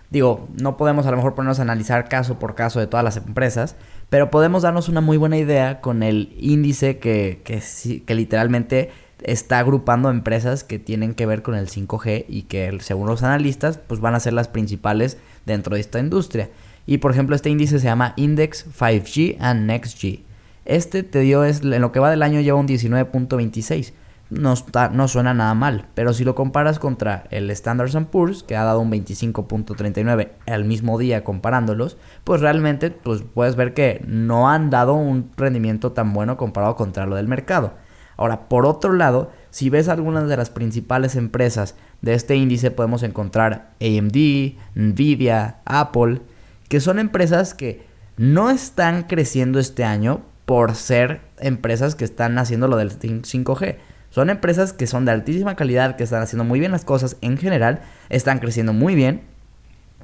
Digo, 0.09 0.47
no 0.59 0.75
podemos 0.75 1.05
a 1.05 1.11
lo 1.11 1.17
mejor 1.17 1.35
ponernos 1.35 1.59
a 1.59 1.61
analizar 1.61 2.09
caso 2.09 2.39
por 2.39 2.55
caso 2.55 2.79
de 2.79 2.87
todas 2.87 3.03
las 3.03 3.17
empresas, 3.17 3.75
pero 4.09 4.31
podemos 4.31 4.63
darnos 4.63 4.89
una 4.89 5.01
muy 5.01 5.17
buena 5.17 5.37
idea 5.37 5.81
con 5.81 6.01
el 6.01 6.35
índice 6.39 6.97
que, 6.97 7.41
que, 7.45 7.61
que 8.05 8.15
literalmente 8.15 8.89
está 9.23 9.59
agrupando 9.59 10.09
empresas 10.09 10.63
que 10.63 10.79
tienen 10.79 11.13
que 11.13 11.25
ver 11.25 11.41
con 11.41 11.55
el 11.55 11.67
5G 11.67 12.25
y 12.27 12.43
que 12.43 12.77
según 12.79 13.07
los 13.07 13.23
analistas 13.23 13.77
pues 13.77 13.99
van 13.99 14.15
a 14.15 14.19
ser 14.19 14.33
las 14.33 14.47
principales 14.47 15.17
dentro 15.45 15.75
de 15.75 15.81
esta 15.81 15.99
industria. 15.99 16.49
Y 16.85 16.97
por 16.99 17.11
ejemplo 17.11 17.35
este 17.35 17.49
índice 17.49 17.79
se 17.79 17.85
llama 17.85 18.13
Index 18.15 18.65
5G 18.77 19.37
and 19.39 19.65
Next 19.65 19.97
G. 20.01 20.21
Este 20.65 21.03
te 21.03 21.19
dio, 21.21 21.43
es, 21.43 21.61
en 21.61 21.81
lo 21.81 21.91
que 21.91 21.99
va 21.99 22.11
del 22.11 22.23
año 22.23 22.41
lleva 22.41 22.59
un 22.59 22.67
19.26. 22.67 23.93
No, 24.29 24.53
no 24.91 25.07
suena 25.07 25.33
nada 25.33 25.55
mal, 25.55 25.87
pero 25.95 26.13
si 26.13 26.23
lo 26.23 26.35
comparas 26.35 26.77
contra 26.77 27.23
el 27.31 27.49
Standard 27.49 27.91
Poor's, 28.11 28.43
que 28.43 28.55
ha 28.55 28.63
dado 28.63 28.79
un 28.79 28.91
25.39 28.91 30.29
al 30.45 30.65
mismo 30.65 30.99
día 30.99 31.23
comparándolos, 31.23 31.97
pues 32.23 32.39
realmente 32.41 32.91
pues 32.91 33.23
puedes 33.23 33.55
ver 33.55 33.73
que 33.73 34.05
no 34.05 34.47
han 34.47 34.69
dado 34.69 34.93
un 34.93 35.31
rendimiento 35.35 35.93
tan 35.93 36.13
bueno 36.13 36.37
comparado 36.37 36.75
contra 36.75 37.07
lo 37.07 37.15
del 37.15 37.27
mercado. 37.27 37.73
Ahora, 38.19 38.49
por 38.49 38.65
otro 38.65 38.91
lado, 38.91 39.31
si 39.49 39.69
ves 39.69 39.87
algunas 39.87 40.27
de 40.27 40.35
las 40.35 40.49
principales 40.49 41.15
empresas 41.15 41.75
de 42.01 42.15
este 42.15 42.35
índice, 42.35 42.69
podemos 42.69 43.01
encontrar 43.01 43.71
AMD, 43.79 44.55
Nvidia, 44.75 45.59
Apple, 45.63 46.19
que 46.67 46.81
son 46.81 46.99
empresas 46.99 47.53
que 47.53 47.85
no 48.17 48.49
están 48.49 49.03
creciendo 49.03 49.57
este 49.57 49.85
año 49.85 50.19
por 50.45 50.75
ser 50.75 51.21
empresas 51.39 51.95
que 51.95 52.03
están 52.03 52.37
haciendo 52.37 52.67
lo 52.67 52.75
del 52.75 52.91
5G. 52.91 53.77
Son 54.09 54.29
empresas 54.29 54.73
que 54.73 54.85
son 54.85 55.05
de 55.05 55.13
altísima 55.13 55.55
calidad, 55.55 55.95
que 55.95 56.03
están 56.03 56.21
haciendo 56.21 56.43
muy 56.43 56.59
bien 56.59 56.73
las 56.73 56.83
cosas 56.83 57.15
en 57.21 57.37
general, 57.37 57.83
están 58.09 58.39
creciendo 58.39 58.73
muy 58.73 58.95
bien, 58.95 59.21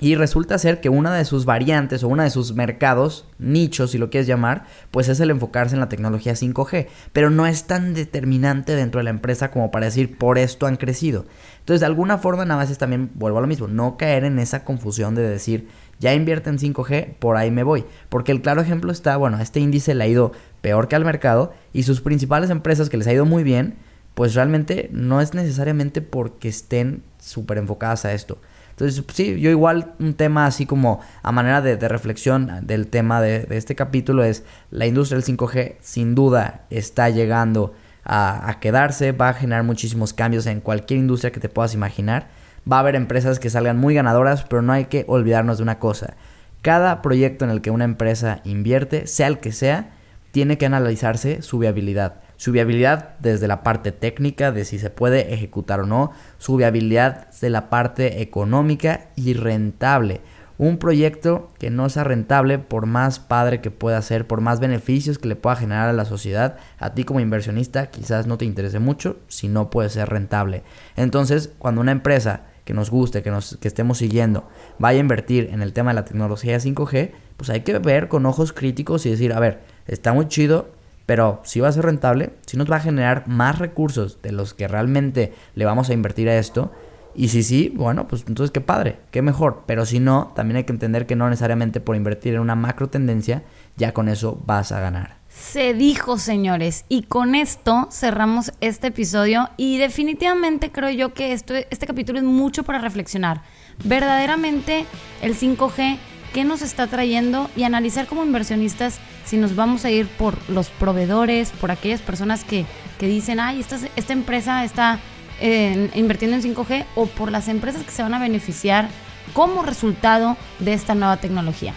y 0.02 0.16
resulta 0.16 0.58
ser 0.58 0.82
que 0.82 0.90
una 0.90 1.16
de 1.16 1.24
sus 1.24 1.46
variantes 1.46 2.04
o 2.04 2.10
uno 2.10 2.24
de 2.24 2.30
sus 2.30 2.54
mercados, 2.54 3.26
nichos 3.40 3.92
si 3.92 3.98
lo 3.98 4.10
quieres 4.10 4.28
llamar, 4.28 4.66
pues 4.92 5.08
es 5.08 5.22
el 5.22 5.30
enfocarse 5.30 5.76
en 5.76 5.80
la 5.80 5.88
tecnología 5.88 6.34
5G. 6.34 6.88
Pero 7.14 7.30
no 7.30 7.48
es 7.48 7.64
tan 7.64 7.94
determinante 7.94 8.76
dentro 8.76 9.00
de 9.00 9.06
la 9.06 9.10
empresa 9.12 9.52
como 9.52 9.72
para 9.72 9.86
decir 9.86 10.18
por 10.18 10.38
esto 10.38 10.68
han 10.68 10.76
crecido. 10.76 11.26
Entonces 11.60 11.80
de 11.80 11.86
alguna 11.86 12.18
forma 12.18 12.44
nada 12.44 12.60
más 12.60 12.70
es 12.70 12.78
también, 12.78 13.10
vuelvo 13.16 13.38
a 13.38 13.42
lo 13.42 13.48
mismo, 13.48 13.68
no 13.68 13.96
caer 13.96 14.26
en 14.26 14.38
esa 14.38 14.66
confusión 14.66 15.16
de 15.16 15.22
decir 15.22 15.70
ya 15.98 16.14
invierte 16.14 16.50
en 16.50 16.60
5G, 16.60 17.16
por 17.20 17.38
ahí 17.38 17.50
me 17.50 17.64
voy. 17.64 17.86
Porque 18.10 18.34
el 18.34 18.42
claro 18.42 18.60
ejemplo 18.60 18.92
está, 18.92 19.16
bueno, 19.16 19.40
este 19.40 19.62
índice 19.62 19.96
le 19.96 20.04
ha 20.04 20.08
ido 20.08 20.34
peor 20.60 20.90
que 20.90 20.98
al 20.98 21.06
mercado 21.06 21.54
y 21.72 21.84
sus 21.84 22.02
principales 22.02 22.50
empresas 22.50 22.90
que 22.90 22.98
les 22.98 23.08
ha 23.08 23.14
ido 23.14 23.24
muy 23.24 23.44
bien, 23.44 23.76
pues 24.14 24.36
realmente 24.36 24.90
no 24.92 25.22
es 25.22 25.34
necesariamente 25.34 26.02
porque 26.02 26.50
estén 26.50 27.02
súper 27.18 27.58
enfocadas 27.58 28.04
a 28.04 28.12
esto 28.12 28.40
entonces, 28.78 29.06
sí, 29.14 29.40
yo 29.40 29.50
igual 29.50 29.94
un 30.00 30.16
tema 30.16 30.46
así 30.46 30.66
como 30.66 31.00
a 31.24 31.32
manera 31.32 31.62
de, 31.62 31.78
reflexión 31.88 32.52
del 32.64 32.88
tema 32.88 33.22
de, 33.22 33.48
este 33.52 33.74
capítulo 33.74 34.26
es 34.26 34.44
la 34.70 34.86
industria 34.86 35.18
del 35.18 35.38
5G 35.38 35.76
sin 35.80 36.14
duda 36.14 36.66
está 36.70 37.10
llegando 37.10 37.74
a, 38.04 38.50
a, 38.50 38.60
quedarse, 38.60 39.14
va 39.14 39.30
a 39.30 39.34
generar 39.34 39.64
muchísimos 39.64 40.12
cambios 40.12 40.46
en 40.46 40.60
cualquier 40.60 41.00
industria 41.00 41.32
que 41.32 41.40
te 41.40 41.48
puedas 41.48 41.74
imaginar. 41.74 42.28
Va 42.70 42.76
a 42.76 42.80
haber 42.82 42.96
empresas 42.96 43.40
que 43.40 43.50
salgan 43.50 43.78
muy 43.78 43.96
ganadoras, 43.96 44.44
pero 44.44 44.62
no 44.62 44.74
hay 44.74 44.86
que 44.86 45.06
olvidarnos 45.08 45.58
de 45.58 45.64
una 45.64 45.80
cosa. 45.80 46.16
Cada 46.62 47.02
proyecto 47.02 47.46
en 47.46 47.52
el 47.52 47.62
que 47.62 47.72
una 47.72 47.86
empresa 47.86 48.42
invierte, 48.44 49.08
sea 49.08 49.28
el 49.28 49.40
que 49.40 49.54
sea, 49.54 49.92
tiene 50.32 50.58
que 50.58 50.66
analizarse 50.66 51.42
su 51.42 51.60
viabilidad. 51.60 52.25
Su 52.38 52.52
viabilidad 52.52 53.16
desde 53.20 53.48
la 53.48 53.64
parte 53.64 53.92
técnica 53.92 54.52
de 54.52 54.66
si 54.66 54.80
se 54.80 54.90
puede 54.90 55.34
ejecutar 55.34 55.82
o 55.82 55.86
no, 55.86 56.12
su 56.38 56.56
viabilidad 56.56 57.32
de 57.40 57.50
la 57.50 57.70
parte 57.70 58.22
económica 58.22 59.08
y 59.16 59.34
rentable. 59.34 60.22
Un 60.58 60.78
proyecto 60.78 61.52
que 61.60 61.70
no 61.70 61.90
sea 61.90 62.06
rentable, 62.06 62.60
por 62.60 62.86
más 62.86 63.20
padre 63.20 63.60
que 63.60 63.72
pueda 63.72 64.02
ser, 64.02 64.26
por 64.26 64.40
más 64.40 64.62
beneficios 64.62 65.18
que 65.18 65.28
le 65.28 65.36
pueda 65.36 65.58
generar 65.58 65.90
a 65.90 65.94
la 65.94 66.06
sociedad, 66.06 66.56
a 66.80 66.94
ti 66.94 67.04
como 67.04 67.20
inversionista 67.20 67.88
quizás 67.88 68.26
no 68.26 68.38
te 68.38 68.46
interese 68.46 68.80
mucho 68.80 69.18
si 69.28 69.50
no 69.50 69.70
puede 69.70 69.90
ser 69.90 70.10
rentable. 70.10 70.64
Entonces, 70.96 71.52
cuando 71.58 71.82
una 71.82 71.92
empresa 71.92 72.44
que 72.64 72.74
nos 72.74 72.90
guste, 72.90 73.22
que, 73.22 73.32
nos, 73.32 73.58
que 73.58 73.68
estemos 73.68 73.98
siguiendo, 73.98 74.48
vaya 74.80 74.98
a 74.98 75.02
invertir 75.02 75.50
en 75.52 75.62
el 75.62 75.74
tema 75.74 75.92
de 75.92 75.96
la 75.96 76.06
tecnología 76.06 76.58
5G, 76.58 77.12
pues 77.36 77.50
hay 77.50 77.62
que 77.62 77.78
ver 77.80 78.08
con 78.08 78.26
ojos 78.26 78.54
críticos 78.54 79.06
y 79.06 79.12
decir, 79.12 79.34
a 79.34 79.40
ver, 79.42 79.60
está 79.88 80.14
muy 80.14 80.30
chido, 80.30 80.70
pero 81.06 81.42
si 81.44 81.60
va 81.60 81.68
a 81.68 81.72
ser 81.72 81.86
rentable, 81.86 82.34
si 82.46 82.58
nos 82.58 82.70
va 82.72 82.78
a 82.78 82.82
generar 82.82 83.28
más 83.28 83.60
recursos 83.60 84.22
de 84.22 84.32
los 84.32 84.54
que 84.54 84.68
realmente 84.68 85.34
le 85.54 85.66
vamos 85.66 85.90
a 85.90 85.94
invertir 85.94 86.30
a 86.30 86.38
esto. 86.38 86.72
Y 87.18 87.30
si 87.30 87.44
sí, 87.44 87.72
bueno, 87.74 88.08
pues 88.08 88.26
entonces 88.28 88.52
qué 88.52 88.60
padre, 88.60 88.98
qué 89.12 89.22
mejor. 89.22 89.64
Pero 89.66 89.86
si 89.86 90.00
no, 90.00 90.34
también 90.36 90.58
hay 90.58 90.64
que 90.66 90.74
entender 90.74 91.06
que 91.06 91.16
no 91.16 91.30
necesariamente 91.30 91.80
por 91.80 91.96
invertir 91.96 92.34
en 92.34 92.42
una 92.42 92.56
macro 92.56 92.90
tendencia, 92.90 93.44
ya 93.78 93.94
con 93.94 94.10
eso 94.10 94.42
vas 94.46 94.72
a 94.72 94.82
ganar. 94.82 95.18
Se 95.30 95.74
dijo, 95.74 96.18
señores. 96.18 96.86
Y 96.90 97.04
con 97.04 97.36
esto 97.36 97.88
cerramos 97.92 98.52
este 98.62 98.88
episodio. 98.88 99.50
Y 99.58 99.78
definitivamente 99.78 100.72
creo 100.72 100.90
yo 100.90 101.14
que 101.14 101.34
esto, 101.34 101.54
este 101.54 101.88
capítulo 101.88 102.20
es 102.20 102.26
mucho 102.26 102.64
para 102.64 102.80
reflexionar. 102.80 103.44
Verdaderamente 103.84 104.86
el 105.22 105.36
5G 105.36 105.98
qué 106.36 106.44
nos 106.44 106.62
está 106.62 106.88
trayendo 106.88 107.50
y 107.56 107.64
analizar 107.64 108.08
como 108.08 108.26
inversionistas 108.26 109.00
si 109.24 109.38
nos 109.38 109.56
vamos 109.56 109.86
a 109.86 109.90
ir 109.90 110.06
por 110.06 110.38
los 110.50 110.68
proveedores, 110.68 111.52
por 111.52 111.72
aquellas 111.72 112.02
personas 112.02 112.44
que, 112.44 112.66
que 113.00 113.08
dicen, 113.08 113.40
ay, 113.40 113.62
esta, 113.62 113.80
esta 113.96 114.12
empresa 114.12 114.66
está 114.66 115.00
eh, 115.40 115.90
invirtiendo 115.96 116.36
en 116.36 116.44
5G 116.44 116.84
o 116.96 117.06
por 117.06 117.32
las 117.32 117.48
empresas 117.48 117.84
que 117.84 117.92
se 117.92 118.04
van 118.04 118.14
a 118.14 118.20
beneficiar 118.20 118.90
como 119.32 119.64
resultado 119.64 120.36
de 120.60 120.74
esta 120.74 120.94
nueva 120.94 121.16
tecnología. 121.16 121.74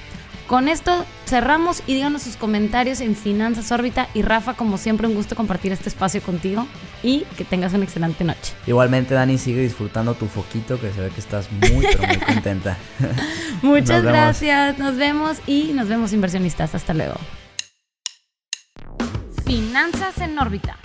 Con 0.48 0.66
esto 0.68 1.04
cerramos 1.26 1.82
y 1.86 1.92
díganos 1.92 2.22
sus 2.22 2.36
comentarios 2.36 3.02
en 3.02 3.14
Finanzas 3.14 3.70
Órbita. 3.70 4.08
Y 4.14 4.22
Rafa, 4.22 4.54
como 4.54 4.78
siempre, 4.78 5.06
un 5.06 5.14
gusto 5.14 5.36
compartir 5.36 5.72
este 5.72 5.90
espacio 5.90 6.22
contigo 6.22 6.66
y 7.02 7.26
que 7.36 7.44
tengas 7.44 7.74
una 7.74 7.84
excelente 7.84 8.24
noche. 8.24 8.54
Igualmente, 8.66 9.12
Dani, 9.12 9.36
sigue 9.36 9.60
disfrutando 9.60 10.14
tu 10.14 10.24
foquito, 10.24 10.80
que 10.80 10.90
se 10.90 11.02
ve 11.02 11.10
que 11.10 11.20
estás 11.20 11.52
muy, 11.52 11.84
pero 11.84 12.08
muy 12.08 12.16
contenta. 12.16 12.78
Muchas 13.62 14.02
gracias, 14.02 14.78
nos 14.78 14.96
vemos 14.96 15.36
y 15.46 15.72
nos 15.74 15.86
vemos 15.86 16.14
inversionistas. 16.14 16.74
Hasta 16.74 16.94
luego. 16.94 17.16
Finanzas 19.44 20.16
en 20.16 20.38
órbita. 20.38 20.78